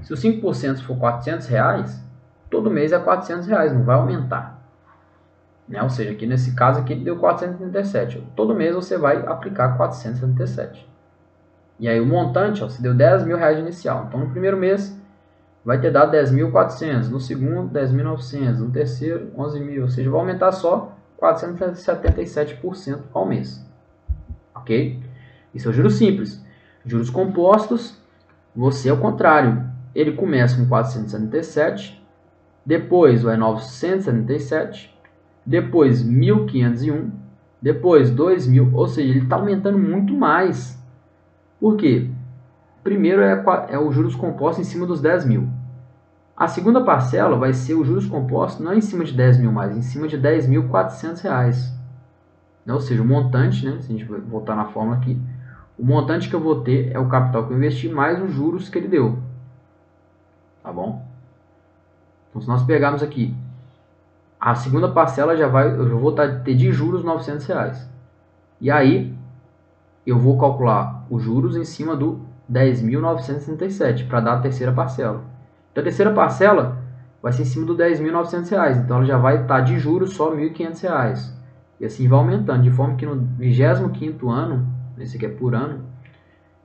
[0.01, 2.03] se o 5% for 400 reais,
[2.49, 4.64] todo mês é 400 reais, não vai aumentar.
[5.67, 5.81] Né?
[5.81, 8.23] Ou seja, aqui nesse caso aqui ele deu 437.
[8.35, 10.87] Todo mês você vai aplicar 477.
[11.79, 14.05] E aí o montante, ó, você deu 10 mil reais inicial.
[14.07, 14.97] Então no primeiro mês
[15.63, 20.51] vai ter dado 10.400, no segundo 10.900, no terceiro 11 mil, ou seja, vai aumentar
[20.51, 23.65] só 477% ao mês.
[24.53, 25.01] Ok?
[25.53, 26.43] Isso é o juros simples.
[26.85, 27.99] Juros compostos,
[28.55, 29.65] você é o contrário.
[29.95, 32.05] Ele começa com 477,
[32.63, 34.94] depois vai 977,
[35.45, 37.11] depois 1501,
[37.61, 40.81] depois 2000, ou seja, ele está aumentando muito mais.
[41.59, 42.09] Por quê?
[42.83, 45.49] Primeiro é, é o juros composto em cima dos 10 mil.
[46.37, 49.75] A segunda parcela vai ser o juros composto não em cima de 10 mil mais,
[49.75, 51.73] em cima de 10.400 reais.
[52.65, 52.73] Né?
[52.73, 53.79] Ou seja, o montante, né?
[53.79, 55.19] se a gente voltar na fórmula aqui,
[55.77, 58.67] o montante que eu vou ter é o capital que eu investi mais os juros
[58.67, 59.19] que ele deu.
[60.61, 61.05] Tá bom?
[62.29, 63.33] Então, se nós pegarmos aqui,
[64.39, 67.89] a segunda parcela já vai, eu vou ter de juros 900 reais.
[68.59, 69.15] E aí,
[70.05, 72.21] eu vou calcular os juros em cima do
[72.51, 75.23] 10.967 para dar a terceira parcela.
[75.71, 76.77] Então a terceira parcela
[77.21, 78.77] vai ser em cima do 10.900 reais.
[78.77, 81.33] Então ela já vai estar de juros só R$ 1.500.
[81.79, 84.67] E assim vai aumentando, de forma que no 25 ano,
[84.97, 85.83] esse aqui é por ano,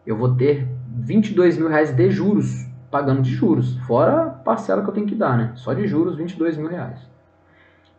[0.06, 4.88] eu vou ter 22 mil reais de juros, pagando de juros, fora a parcela que
[4.88, 5.52] eu tenho que dar, né?
[5.56, 7.10] Só de juros, 22 mil reais.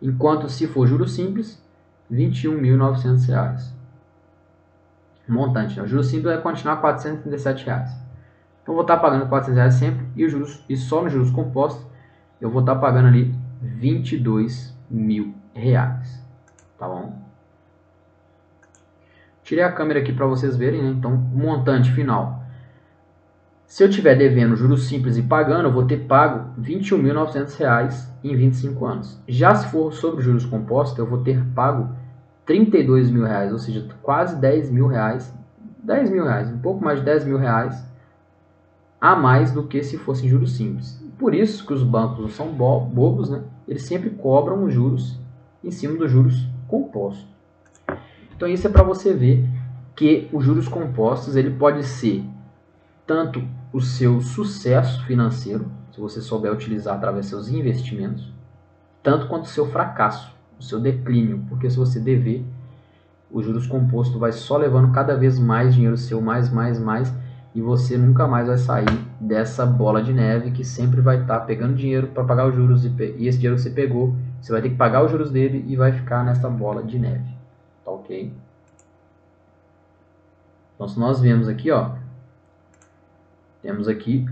[0.02, 1.62] Enquanto se for juros simples,
[2.12, 3.74] 21.900 reais.
[5.28, 5.84] Montante, né?
[5.84, 7.92] O juros simples vai continuar 437 reais.
[8.62, 11.86] Então, vou estar pagando 400 reais sempre e, os juros, e só nos juros compostos
[12.40, 16.22] eu vou estar pagando ali 22 mil reais.
[16.78, 17.22] Tá bom?
[19.44, 20.90] Tirei a câmera aqui para vocês verem, né?
[20.90, 22.41] Então, o montante final.
[23.72, 28.36] Se eu tiver devendo juros simples e pagando, eu vou ter pago R$ 21.900 em
[28.36, 29.18] 25 anos.
[29.26, 31.96] Já se for sobre juros compostos, eu vou ter pago
[32.46, 35.34] 32 mil reais, ou seja, quase 10 mil reais.
[35.86, 37.82] 10 mil reais, um pouco mais de 10 mil reais
[39.00, 41.02] a mais do que se fossem juros simples.
[41.18, 43.42] Por isso que os bancos não são bobos, né?
[43.66, 45.18] eles sempre cobram os juros
[45.64, 47.26] em cima dos juros compostos.
[48.36, 49.48] Então isso é para você ver
[49.96, 52.22] que os juros compostos ele pode ser
[53.08, 53.42] tanto
[53.74, 58.32] o seu sucesso financeiro, se você souber utilizar através dos seus investimentos,
[59.02, 62.46] tanto quanto o seu fracasso, o seu declínio, porque se você dever,
[63.32, 67.14] os juros compostos vai só levando cada vez mais dinheiro seu, mais, mais, mais,
[67.56, 71.46] e você nunca mais vai sair dessa bola de neve que sempre vai estar tá
[71.46, 74.62] pegando dinheiro para pagar os juros e, e esse dinheiro que você pegou, você vai
[74.62, 77.30] ter que pagar os juros dele e vai ficar nessa bola de neve.
[77.84, 78.34] Tá ok?
[80.76, 81.92] Então, se nós vemos aqui, ó,
[83.62, 84.26] temos aqui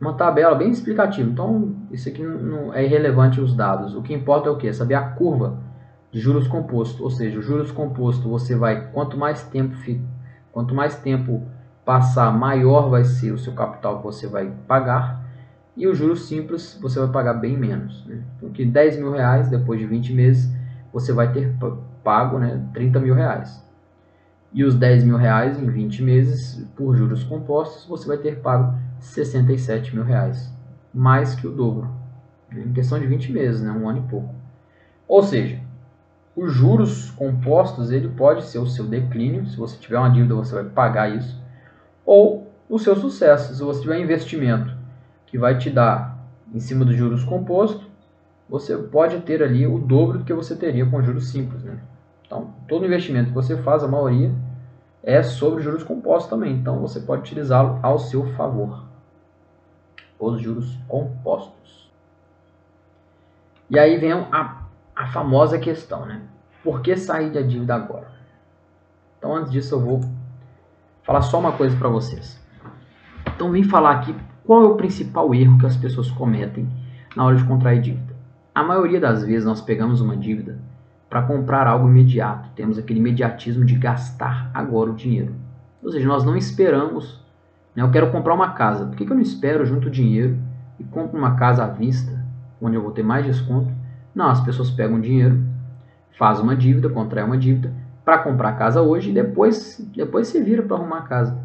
[0.00, 1.28] uma tabela bem explicativa.
[1.28, 3.94] Então, isso aqui não é irrelevante os dados.
[3.94, 4.68] O que importa é o que?
[4.68, 5.58] É saber a curva
[6.12, 7.02] de juros composto.
[7.02, 9.74] Ou seja, o juros composto você vai, quanto mais tempo,
[10.52, 11.42] quanto mais tempo
[11.84, 15.26] passar, maior vai ser o seu capital que você vai pagar.
[15.76, 18.04] E os juros simples você vai pagar bem menos.
[18.06, 18.22] Né?
[18.40, 20.52] Porque 10 mil reais depois de 20 meses
[20.92, 21.54] você vai ter
[22.02, 23.62] pago né, 30 mil reais.
[24.52, 28.74] E os 10 mil reais em 20 meses por juros compostos você vai ter pago
[28.98, 30.52] 67 mil reais.
[30.92, 31.90] Mais que o dobro.
[32.50, 34.34] Em questão de 20 meses, né, um ano e pouco.
[35.06, 35.60] Ou seja,
[36.34, 39.46] os juros compostos ele pode ser o seu declínio.
[39.46, 41.38] Se você tiver uma dívida você vai pagar isso
[42.06, 43.54] ou o seu sucesso.
[43.54, 44.74] Se você tiver investimento
[45.26, 46.18] que vai te dar
[46.54, 47.86] em cima dos juros compostos,
[48.48, 51.62] você pode ter ali o dobro do que você teria com juros simples.
[51.62, 51.78] Né?
[52.28, 54.32] Então, todo investimento que você faz, a maioria,
[55.02, 56.52] é sobre juros compostos também.
[56.52, 58.84] Então, você pode utilizá-lo ao seu favor.
[60.20, 61.90] Os juros compostos.
[63.70, 64.62] E aí vem a,
[64.94, 66.20] a famosa questão, né?
[66.62, 68.12] Por que sair da dívida agora?
[69.18, 70.00] Então, antes disso, eu vou
[71.02, 72.38] falar só uma coisa para vocês.
[73.38, 74.14] Então vim falar aqui
[74.44, 76.68] qual é o principal erro que as pessoas cometem
[77.14, 78.14] na hora de contrair dívida.
[78.52, 80.58] A maioria das vezes nós pegamos uma dívida
[81.08, 85.34] para comprar algo imediato, temos aquele imediatismo de gastar agora o dinheiro.
[85.82, 87.24] Ou seja, nós não esperamos,
[87.74, 90.36] né, eu quero comprar uma casa, por que, que eu não espero junto o dinheiro
[90.78, 92.24] e compro uma casa à vista,
[92.60, 93.72] onde eu vou ter mais desconto.
[94.14, 95.42] Não, as pessoas pegam dinheiro,
[96.18, 97.72] faz uma dívida, contrai uma dívida
[98.04, 101.38] para comprar casa hoje e depois, depois se vira para arrumar casa.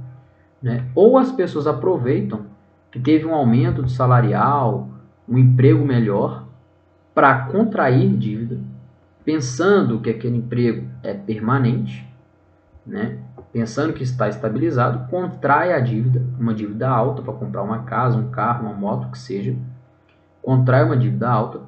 [0.62, 0.86] Né?
[0.96, 2.46] Ou as pessoas aproveitam
[2.92, 4.90] que teve um aumento do salarial,
[5.28, 6.46] um emprego melhor,
[7.14, 8.60] para contrair dívida,
[9.24, 12.08] pensando que aquele emprego é permanente,
[12.86, 13.20] né?
[13.52, 18.32] pensando que está estabilizado, contrai a dívida, uma dívida alta para comprar uma casa, um
[18.32, 19.56] carro, uma moto, que seja,
[20.42, 21.62] contrai uma dívida alta.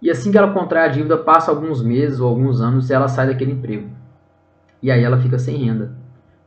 [0.00, 3.08] E assim que ela contrai a dívida, passa alguns meses ou alguns anos e ela
[3.08, 3.90] sai daquele emprego.
[4.80, 5.92] E aí ela fica sem renda.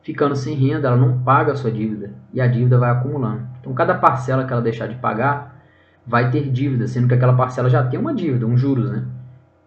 [0.01, 3.47] Ficando sem renda, ela não paga a sua dívida e a dívida vai acumulando.
[3.59, 5.61] Então, cada parcela que ela deixar de pagar
[6.05, 9.05] vai ter dívida, sendo que aquela parcela já tem uma dívida, um juros, né?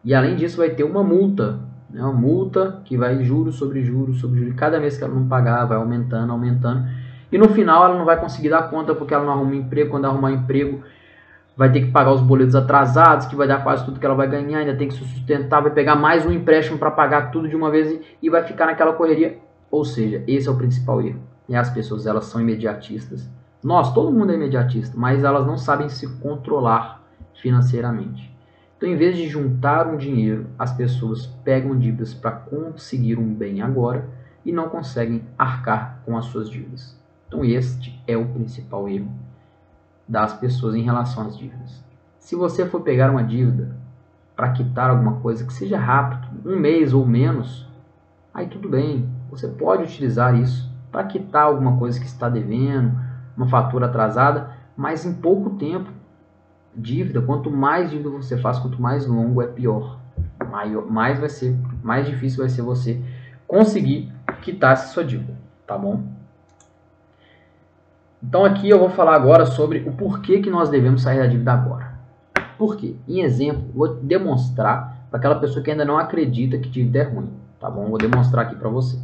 [0.07, 4.19] E além disso, vai ter uma multa né, uma multa que vai juros sobre juros
[4.19, 4.55] sobre juros.
[4.55, 6.87] Cada mês que ela não pagar, vai aumentando, aumentando.
[7.31, 9.91] E no final ela não vai conseguir dar conta porque ela não arruma emprego.
[9.91, 10.83] Quando arrumar emprego,
[11.57, 14.29] vai ter que pagar os boletos atrasados, que vai dar quase tudo que ela vai
[14.29, 17.57] ganhar, ainda tem que se sustentar, vai pegar mais um empréstimo para pagar tudo de
[17.57, 19.39] uma vez e vai ficar naquela correria.
[19.71, 21.21] Ou seja, esse é o principal erro.
[21.49, 23.29] E as pessoas, elas são imediatistas.
[23.63, 27.03] Nós, todo mundo é imediatista, mas elas não sabem se controlar
[27.35, 28.36] financeiramente.
[28.77, 33.63] Então, em vez de juntar um dinheiro, as pessoas pegam dívidas para conseguir um bem
[33.63, 34.07] agora
[34.45, 36.95] e não conseguem arcar com as suas dívidas.
[37.27, 39.11] Então, este é o principal erro
[40.07, 41.83] das pessoas em relação às dívidas.
[42.19, 43.75] Se você for pegar uma dívida
[44.37, 47.67] para quitar alguma coisa que seja rápido, um mês ou menos,
[48.35, 52.95] aí tudo bem, você pode utilizar isso para quitar alguma coisa que está devendo,
[53.37, 55.91] uma fatura atrasada, mas em pouco tempo
[56.77, 59.99] dívida, quanto mais dívida você faz, quanto mais longo é pior.
[60.51, 63.01] Maior, mais vai ser, mais difícil vai ser você
[63.47, 64.13] conseguir
[64.43, 65.35] quitar essa sua dívida,
[65.67, 66.03] tá bom?
[68.23, 71.53] Então aqui eu vou falar agora sobre o porquê que nós devemos sair da dívida
[71.53, 71.97] agora.
[72.59, 72.97] Por quê?
[73.07, 77.31] Em exemplo, vou demonstrar para aquela pessoa que ainda não acredita que dívida é ruim,
[77.61, 77.87] tá bom?
[77.89, 78.99] Vou demonstrar aqui para você.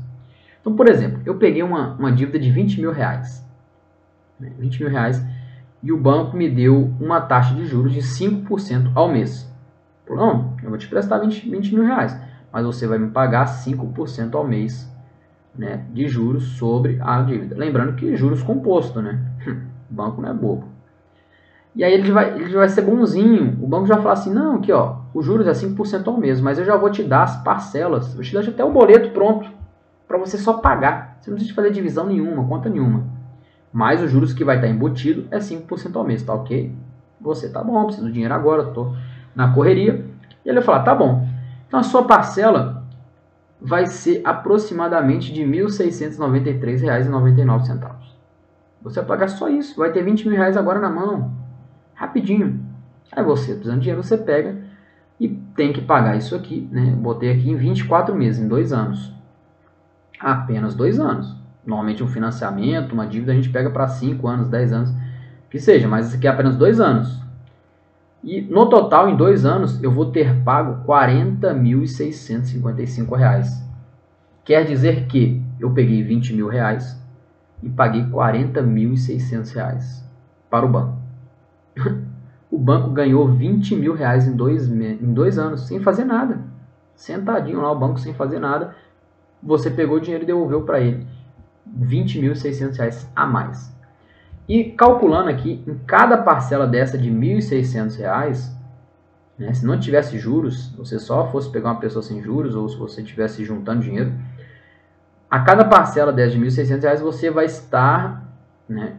[0.61, 3.45] Então, por exemplo, eu peguei uma, uma dívida de 20 mil reais.
[4.41, 5.25] 20 mil reais
[5.83, 9.51] e o banco me deu uma taxa de juros de 5% ao mês.
[10.09, 12.16] Não, eu vou te prestar 20, 20 mil reais,
[12.53, 14.90] mas você vai me pagar 5% ao mês
[15.55, 17.57] né, de juros sobre a dívida.
[17.57, 19.21] Lembrando que juros composto, né?
[19.90, 20.68] O banco não é bobo.
[21.75, 23.59] E aí ele vai, ele vai ser bonzinho.
[23.62, 26.59] O banco já fala assim, não, aqui ó, os juros é 5% ao mês, mas
[26.59, 28.14] eu já vou te dar as parcelas.
[28.14, 29.51] Eu te deixo até o boleto pronto
[30.07, 31.16] para você só pagar.
[31.18, 33.12] Você não precisa fazer divisão nenhuma, conta nenhuma
[33.73, 36.75] mais os juros que vai estar embutido é 5% ao mês, tá ok?
[37.21, 38.93] Você, tá bom, preciso do dinheiro agora, tô
[39.35, 40.05] na correria.
[40.45, 41.27] E ele vai falar, tá bom.
[41.67, 42.85] Então a sua parcela
[43.61, 47.93] vai ser aproximadamente de R$ 1.693,99.
[48.83, 51.33] Você vai pagar só isso, vai ter 20 mil reais agora na mão,
[51.95, 52.61] rapidinho.
[53.13, 54.57] Aí você, precisando de dinheiro, você pega
[55.21, 56.93] e tem que pagar isso aqui, né?
[56.97, 59.13] Botei aqui em 24 meses, em dois anos.
[60.19, 61.42] Apenas dois anos.
[61.64, 64.92] Normalmente um financiamento, uma dívida a gente pega para 5 anos, 10 anos,
[65.48, 67.22] que seja, mas isso aqui é apenas 2 anos.
[68.25, 70.87] E no total, em 2 anos, eu vou ter pago R$
[71.40, 73.62] 40.655.
[74.44, 77.01] Quer dizer que eu peguei 20 mil reais
[77.62, 80.03] e paguei R$ 40.600
[80.51, 80.98] para o banco.
[82.51, 86.40] o banco ganhou 20 mil reais em dois, em dois anos, sem fazer nada.
[86.94, 88.75] Sentadinho lá o banco sem fazer nada.
[89.42, 91.07] Você pegou o dinheiro e devolveu para ele.
[91.79, 93.73] 20.600 reais a mais.
[94.49, 98.55] E calculando aqui, em cada parcela dessa de 1.600 reais,
[99.39, 102.77] né, se não tivesse juros, você só fosse pegar uma pessoa sem juros, ou se
[102.77, 104.13] você estivesse juntando dinheiro,
[105.31, 108.29] a cada parcela dessa de 1.600 reais você vai estar
[108.69, 108.97] né,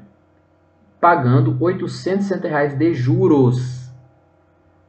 [0.99, 3.91] pagando 860 reais de juros.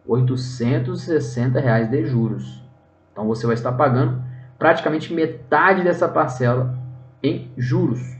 [0.07, 2.62] 860 reais de juros.
[3.12, 4.23] Então você vai estar pagando
[4.59, 6.79] praticamente metade dessa parcela
[7.24, 8.14] em juros.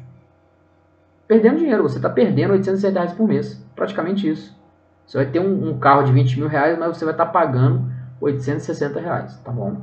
[1.29, 4.59] Perdendo dinheiro, você está perdendo 800 reais por mês, praticamente isso.
[5.07, 7.31] Você vai ter um, um, carro de 20 mil reais, mas você vai estar tá
[7.31, 7.85] pagando
[8.21, 9.83] 860 reais, tá bom?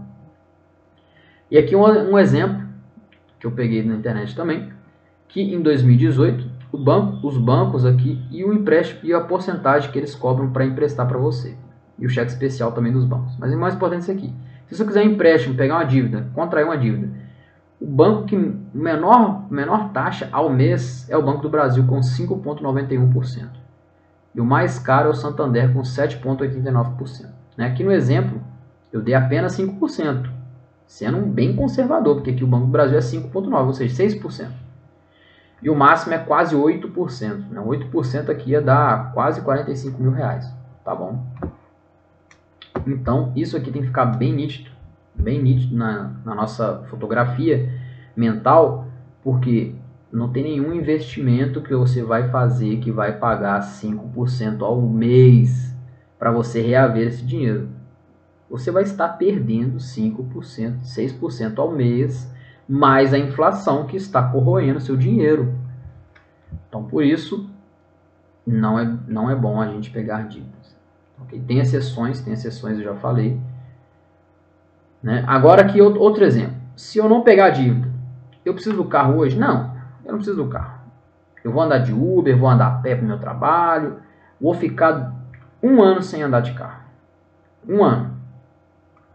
[1.51, 2.67] E aqui um, um exemplo
[3.39, 4.74] que eu peguei na internet também,
[5.28, 9.99] que em 2018 o banco, os bancos aqui e o empréstimo e a porcentagem que
[9.99, 11.55] eles cobram para emprestar para você
[11.99, 13.38] e o cheque especial também dos bancos.
[13.38, 14.34] Mas o mais importante é isso aqui.
[14.67, 17.09] Se você quiser um empréstimo, pegar uma dívida, contrair uma dívida
[17.82, 18.38] o banco que
[18.71, 23.49] menor, menor taxa ao mês é o Banco do Brasil, com 5,91%.
[24.36, 27.25] E o mais caro é o Santander, com 7,89%.
[27.57, 27.65] Né?
[27.65, 28.39] Aqui no exemplo,
[28.93, 30.29] eu dei apenas 5%,
[30.86, 34.47] sendo um bem conservador, porque aqui o Banco do Brasil é 5,9%, ou seja, 6%.
[35.63, 37.49] E o máximo é quase 8%.
[37.49, 37.61] Né?
[37.61, 40.47] 8% aqui ia dar quase 45 mil reais.
[40.86, 41.23] Tá bom?
[42.86, 44.69] Então, isso aqui tem que ficar bem nítido.
[45.16, 47.70] Bem nítido na, na nossa fotografia
[48.16, 48.88] mental.
[49.24, 49.76] Porque
[50.12, 55.76] não tem nenhum investimento que você vai fazer que vai pagar 5% ao mês
[56.20, 57.70] para você reaver esse dinheiro.
[58.49, 62.30] Você vai estar perdendo 5%, 6% ao mês
[62.68, 65.53] mais a inflação que está corroendo seu dinheiro.
[66.68, 67.49] Então, por isso,
[68.45, 70.76] não é, não é bom a gente pegar dívidas.
[71.24, 71.39] Okay?
[71.39, 73.39] Tem exceções, tem exceções, eu já falei.
[75.02, 75.24] Né?
[75.28, 76.56] Agora aqui outro exemplo.
[76.76, 77.89] Se eu não pegar dívida,
[78.45, 79.38] eu preciso do carro hoje?
[79.38, 79.76] Não,
[80.06, 80.80] eu não preciso do carro.
[81.43, 83.97] Eu vou andar de Uber, vou andar a pé para o meu trabalho,
[84.39, 85.14] vou ficar
[85.62, 86.82] um ano sem andar de carro.
[87.68, 88.12] Um ano.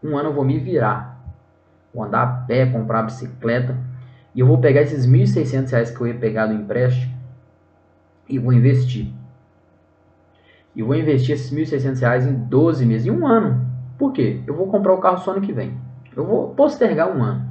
[0.03, 1.16] Um ano eu vou me virar
[1.97, 3.74] vou andar a pé, comprar bicicleta,
[4.34, 7.16] e eu vou pegar esses 1.600 reais que eu ia pegar do empréstimo
[8.28, 9.11] e vou investir.
[10.74, 13.64] E vou investir esses 1.600 reais em 12 meses, em um ano.
[13.99, 14.40] Por quê?
[14.47, 15.76] Eu vou comprar o carro só ano que vem.
[16.14, 17.47] Eu vou postergar um ano.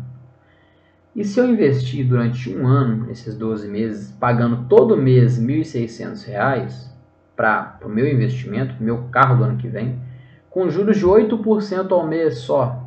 [1.16, 6.90] E se eu investir durante um ano, esses 12 meses, pagando todo mês R$ 1.600
[7.36, 9.98] para o meu investimento, meu carro do ano que vem,
[10.50, 12.84] com juros de 8% ao mês só,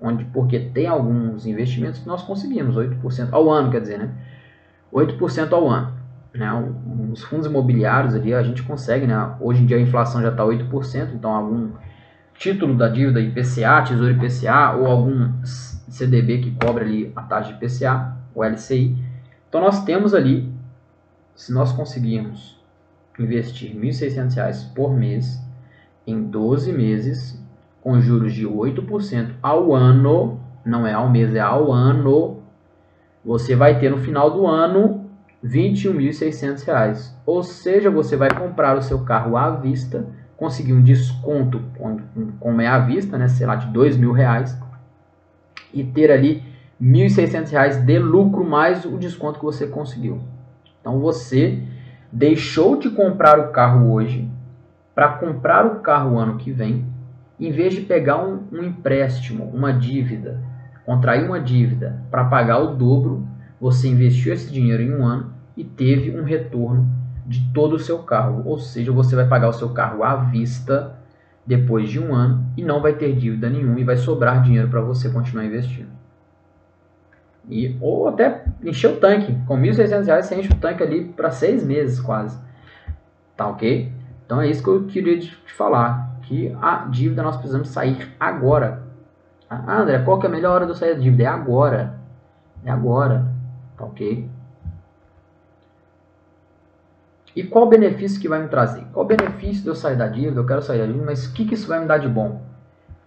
[0.00, 4.10] onde porque tem alguns investimentos que nós conseguimos 8% ao ano, quer dizer, né?
[4.92, 5.92] 8% ao ano.
[6.34, 6.50] Né?
[7.12, 9.36] Os fundos imobiliários ali a gente consegue, né?
[9.40, 11.70] Hoje em dia a inflação já está 8%, então algum
[12.42, 17.54] título da dívida IPCA, Tesouro IPCA ou algum CDB que cobra ali a taxa de
[17.54, 18.98] IPCA, o LCI.
[19.48, 20.52] Então nós temos ali,
[21.36, 22.60] se nós conseguirmos
[23.16, 25.40] investir R$ 1.600 por mês
[26.04, 27.40] em 12 meses,
[27.80, 32.42] com juros de 8% ao ano, não é ao mês, é ao ano,
[33.24, 35.08] você vai ter no final do ano
[35.44, 37.12] R$ 21.600.
[37.24, 40.04] Ou seja, você vai comprar o seu carro à vista,
[40.42, 41.62] conseguir um desconto,
[42.40, 44.58] como é à vista, né, sei lá, de R$ mil reais,
[45.72, 46.42] e ter ali
[46.80, 50.18] R$ 1.600 de lucro mais o desconto que você conseguiu.
[50.80, 51.62] Então você
[52.10, 54.28] deixou de comprar o carro hoje
[54.92, 56.86] para comprar o carro ano que vem
[57.38, 60.40] em vez de pegar um, um empréstimo, uma dívida,
[60.84, 63.24] contrair uma dívida para pagar o dobro,
[63.60, 68.00] você investiu esse dinheiro em um ano e teve um retorno de todo o seu
[68.00, 68.42] carro.
[68.46, 70.96] Ou seja, você vai pagar o seu carro à vista
[71.46, 74.80] depois de um ano e não vai ter dívida nenhuma e vai sobrar dinheiro para
[74.80, 75.90] você continuar investindo.
[77.48, 79.36] E, ou até encher o tanque.
[79.46, 82.38] Com R$ 1.600 você enche o tanque ali para seis meses quase.
[83.36, 83.92] Tá ok?
[84.24, 88.82] Então é isso que eu queria te falar que a dívida nós precisamos sair agora.
[89.50, 91.24] Ah, André, qual que é a melhor hora de eu sair da dívida?
[91.24, 91.98] É agora.
[92.64, 93.26] É agora.
[93.76, 94.30] Tá ok?
[97.34, 98.84] E qual o benefício que vai me trazer?
[98.92, 100.40] Qual o benefício de eu sair da dívida?
[100.40, 102.42] Eu quero sair da dívida, mas o que, que isso vai me dar de bom?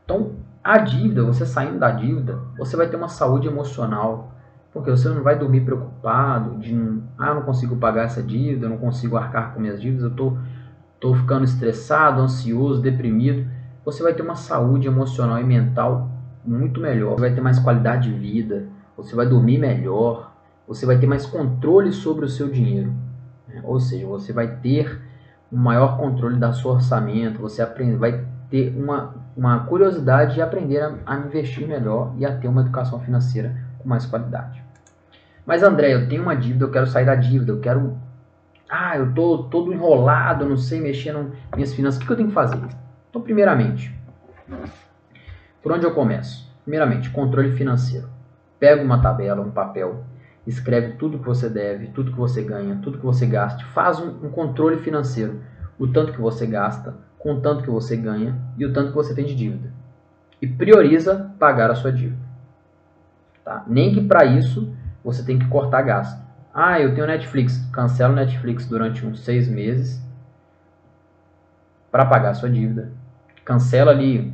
[0.04, 0.32] Então,
[0.64, 4.32] a dívida, você saindo da dívida, você vai ter uma saúde emocional.
[4.74, 6.76] Porque você não vai dormir preocupado de,
[7.18, 10.38] ah, não consigo pagar essa dívida, não consigo arcar com minhas dívidas, eu estou
[10.96, 13.48] estou ficando estressado, ansioso, deprimido,
[13.84, 16.10] você vai ter uma saúde emocional e mental
[16.44, 17.16] muito melhor.
[17.16, 18.68] Você vai ter mais qualidade de vida,
[18.98, 20.32] você vai dormir melhor,
[20.68, 22.92] você vai ter mais controle sobre o seu dinheiro.
[23.64, 25.02] Ou seja, você vai ter
[25.52, 30.80] um maior controle da seu orçamento, você aprende, vai ter uma, uma curiosidade de aprender
[30.80, 34.64] a, a investir melhor e a ter uma educação financeira com mais qualidade.
[35.46, 37.98] Mas André, eu tenho uma dívida, eu quero sair da dívida, eu quero
[38.70, 42.02] ah, eu tô todo enrolado, não sei mexer nas minhas finanças.
[42.02, 42.60] O que eu tenho que fazer?
[43.10, 43.96] Então, primeiramente,
[45.62, 46.52] por onde eu começo?
[46.64, 48.10] Primeiramente, controle financeiro.
[48.60, 50.04] Pega uma tabela, um papel,
[50.46, 53.64] escreve tudo que você deve, tudo que você ganha, tudo que você gasta.
[53.66, 55.42] Faz um, um controle financeiro.
[55.78, 58.96] O tanto que você gasta, com o tanto que você ganha e o tanto que
[58.96, 59.74] você tem de dívida.
[60.42, 62.24] E prioriza pagar a sua dívida.
[63.44, 63.64] Tá?
[63.68, 64.74] Nem que para isso
[65.04, 66.24] você tem que cortar gasto.
[66.54, 67.58] Ah, eu tenho Netflix.
[67.74, 70.02] Cancela o Netflix durante uns seis meses
[71.92, 72.92] para pagar a sua dívida.
[73.44, 74.34] Cancela ali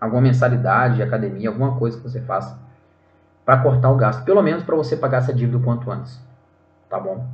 [0.00, 2.58] alguma mensalidade de academia, alguma coisa que você faça
[3.50, 4.24] para cortar o gasto.
[4.24, 6.22] Pelo menos para você pagar essa dívida o quanto antes.
[6.88, 7.26] Tá bom?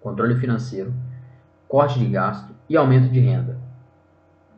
[0.00, 0.94] Controle financeiro,
[1.68, 3.58] corte de gasto e aumento de renda.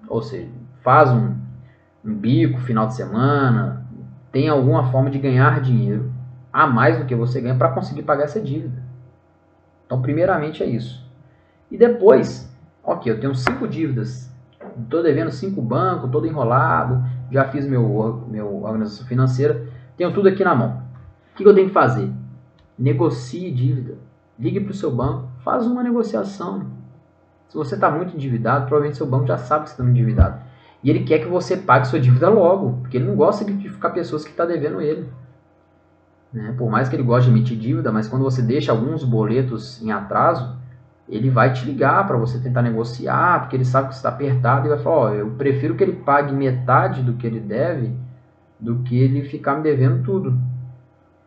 [0.07, 0.49] Ou seja,
[0.81, 1.35] faz um,
[2.05, 3.85] um bico final de semana,
[4.31, 6.12] tem alguma forma de ganhar dinheiro
[6.53, 8.81] a mais do que você ganha para conseguir pagar essa dívida.
[9.85, 11.05] Então, primeiramente é isso.
[11.72, 12.49] E depois,
[12.85, 14.33] ok, eu tenho cinco dívidas,
[14.81, 17.03] estou devendo cinco bancos, todo enrolado,
[17.33, 19.66] já fiz meu, meu organização financeira,
[19.99, 20.83] tenho tudo aqui na mão.
[21.35, 22.09] O que eu tenho que fazer?
[22.79, 23.97] Negocie dívida.
[24.39, 26.67] Ligue para o seu banco, faz uma negociação.
[27.49, 30.41] Se você está muito endividado, provavelmente seu banco já sabe que você está endividado.
[30.85, 33.91] E ele quer que você pague sua dívida logo, porque ele não gosta de ficar
[33.91, 35.09] pessoas que estão tá devendo ele.
[36.33, 36.55] Né?
[36.57, 39.91] Por mais que ele goste de emitir dívida, mas quando você deixa alguns boletos em
[39.91, 40.57] atraso,
[41.09, 44.67] ele vai te ligar para você tentar negociar, porque ele sabe que você está apertado
[44.67, 47.93] e vai falar: oh, eu prefiro que ele pague metade do que ele deve
[48.59, 50.39] do que ele ficar me devendo tudo.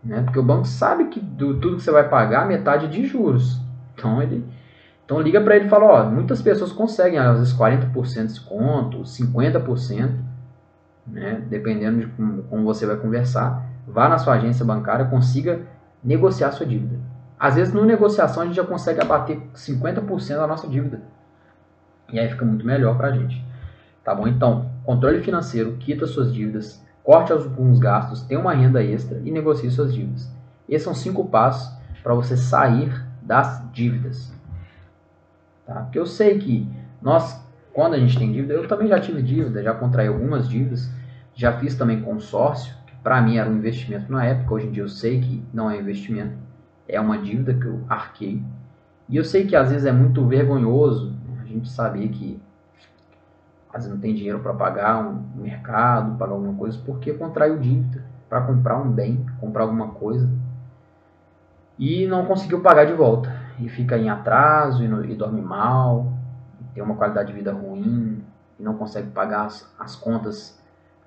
[0.04, 0.22] Né?
[0.24, 3.60] Porque o banco sabe que do tudo que você vai pagar, metade de juros.
[3.94, 4.46] Então ele
[5.12, 9.02] então liga para ele e fala, ó, muitas pessoas conseguem às vezes 40% de desconto,
[9.02, 10.10] 50%,
[11.06, 13.70] né, dependendo de como, como você vai conversar.
[13.86, 15.60] Vá na sua agência bancária, consiga
[16.02, 16.98] negociar sua dívida.
[17.38, 21.02] Às vezes, no negociação, a gente já consegue abater 50% da nossa dívida.
[22.14, 23.44] E aí fica muito melhor para a gente.
[24.06, 24.28] Tá bom?
[24.28, 29.70] Então, controle financeiro, quita suas dívidas, corte alguns gastos, tenha uma renda extra e negocie
[29.72, 30.30] suas dívidas.
[30.68, 31.72] Esses são cinco passos
[32.04, 32.92] para você sair
[33.22, 34.34] das dívidas.
[35.66, 35.82] Tá?
[35.82, 36.68] Porque eu sei que
[37.02, 37.44] nós,
[37.74, 40.90] quando a gente tem dívida, eu também já tive dívida, já contraí algumas dívidas,
[41.34, 44.84] já fiz também consórcio, que para mim era um investimento na época, hoje em dia
[44.84, 46.34] eu sei que não é investimento
[46.92, 48.44] é uma dívida que eu arquei.
[49.08, 52.40] E eu sei que às vezes é muito vergonhoso né, a gente saber que
[53.74, 58.42] vezes não tem dinheiro para pagar um mercado, pagar alguma coisa, porque contraiu dívida para
[58.42, 60.30] comprar um bem, comprar alguma coisa
[61.78, 63.34] e não conseguiu pagar de volta.
[63.60, 66.14] E fica em atraso e, no, e dorme mal,
[66.74, 68.24] tem uma qualidade de vida ruim,
[68.60, 70.60] e não consegue pagar as, as contas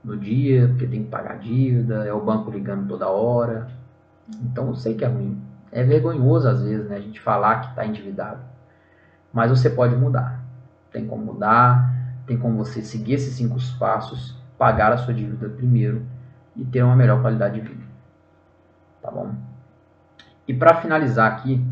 [0.03, 3.69] no dia, porque tem que pagar dívida, é o banco ligando toda hora.
[4.43, 5.41] Então eu sei que é ruim.
[5.71, 8.41] É vergonhoso às vezes né, a gente falar que está endividado.
[9.33, 10.41] Mas você pode mudar.
[10.93, 11.93] Tem como mudar,
[12.27, 16.07] tem como você seguir esses cinco passos, pagar a sua dívida primeiro
[16.57, 17.85] e ter uma melhor qualidade de vida.
[19.03, 19.35] Tá bom?
[20.47, 21.62] E para finalizar aqui,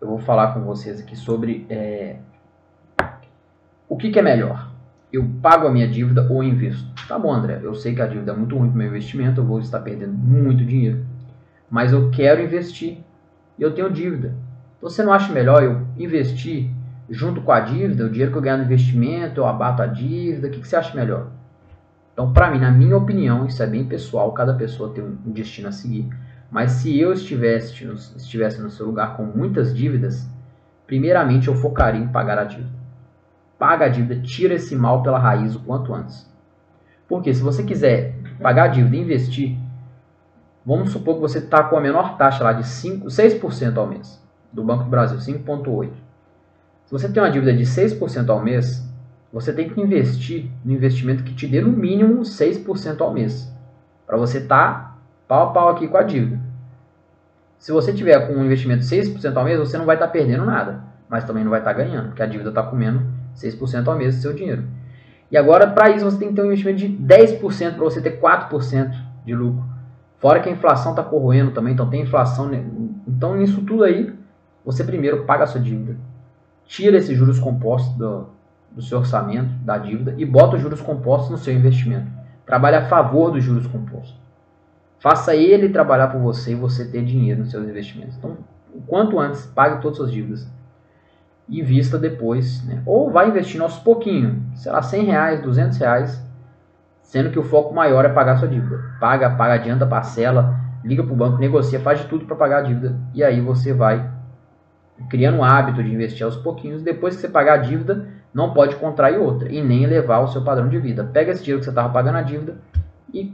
[0.00, 2.16] eu vou falar com vocês aqui sobre é,
[3.88, 4.70] o que, que, é melhor.
[5.12, 6.90] Eu pago a minha dívida ou invisto?
[7.06, 9.40] Tá bom, André, eu sei que a dívida é muito ruim para o meu investimento,
[9.40, 11.06] eu vou estar perdendo muito dinheiro
[11.70, 12.98] mas eu quero investir
[13.58, 14.34] e eu tenho dívida.
[14.80, 16.70] Você não acha melhor eu investir
[17.08, 20.48] junto com a dívida, o dinheiro que eu ganhar no investimento, eu abato a dívida,
[20.48, 21.28] o que, que você acha melhor?
[22.12, 25.68] Então, para mim, na minha opinião, isso é bem pessoal, cada pessoa tem um destino
[25.68, 26.08] a seguir.
[26.50, 27.84] Mas se eu estivesse,
[28.16, 30.28] estivesse no seu lugar com muitas dívidas,
[30.86, 32.70] primeiramente eu focaria em pagar a dívida.
[33.58, 36.30] Paga a dívida, tira esse mal pela raiz o quanto antes.
[37.08, 39.58] Porque se você quiser pagar a dívida e investir,
[40.66, 44.20] Vamos supor que você está com a menor taxa lá de 5, 6% ao mês,
[44.52, 45.92] do Banco do Brasil, 5,8%.
[46.86, 48.88] Se você tem uma dívida de 6% ao mês,
[49.32, 53.52] você tem que investir no investimento que te dê no mínimo 6% ao mês,
[54.06, 56.40] para você estar tá pau a pau aqui com a dívida.
[57.58, 60.12] Se você tiver com um investimento de 6% ao mês, você não vai estar tá
[60.12, 63.02] perdendo nada, mas também não vai estar tá ganhando, porque a dívida está comendo
[63.34, 64.64] 6% ao mês do seu dinheiro.
[65.28, 68.20] E agora, para isso, você tem que ter um investimento de 10% para você ter
[68.20, 69.64] 4% de lucro.
[70.18, 72.46] Fora que a inflação está corroendo também, então tem inflação.
[72.46, 72.64] Né?
[73.08, 74.14] Então, nisso tudo aí,
[74.64, 75.96] você primeiro paga a sua dívida.
[76.66, 78.28] Tira esses juros compostos do,
[78.70, 82.10] do seu orçamento, da dívida, e bota os juros compostos no seu investimento.
[82.44, 84.16] Trabalhe a favor dos juros compostos.
[84.98, 88.16] Faça ele trabalhar por você e você ter dinheiro nos seus investimentos.
[88.16, 88.36] Então,
[88.74, 90.48] o quanto antes, pague todas as suas dívidas.
[91.48, 92.64] E invista depois.
[92.64, 92.82] Né?
[92.84, 96.26] Ou vai investindo aos pouquinho, sei lá, 100 reais, 200 reais
[97.06, 98.78] sendo que o foco maior é pagar sua dívida.
[99.00, 102.62] Paga, paga, adianta, parcela, liga para o banco, negocia, faz de tudo para pagar a
[102.62, 104.10] dívida e aí você vai
[105.08, 106.82] criando um hábito de investir aos pouquinhos.
[106.82, 110.42] Depois que você pagar a dívida, não pode contrair outra e nem elevar o seu
[110.42, 111.04] padrão de vida.
[111.04, 112.58] Pega esse dinheiro que você estava pagando a dívida
[113.12, 113.32] e,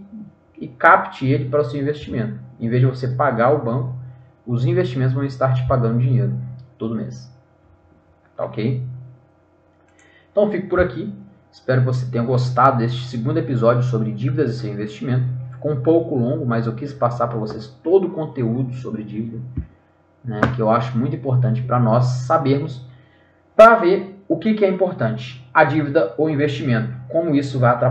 [0.58, 2.38] e capte ele para o seu investimento.
[2.60, 3.94] Em vez de você pagar o banco,
[4.46, 6.34] os investimentos vão estar te pagando dinheiro
[6.78, 7.32] todo mês.
[8.36, 8.84] Tá ok?
[10.30, 11.12] Então fico por aqui.
[11.50, 15.26] Espero que você tenha gostado deste segundo episódio sobre dívidas e seu investimento.
[15.50, 19.38] Ficou um pouco longo, mas eu quis passar para vocês todo o conteúdo sobre dívida,
[20.24, 22.86] né, que eu acho muito importante para nós sabermos,
[23.56, 27.90] para ver o que, que é importante, a dívida ou investimento, como isso vai atrapalhar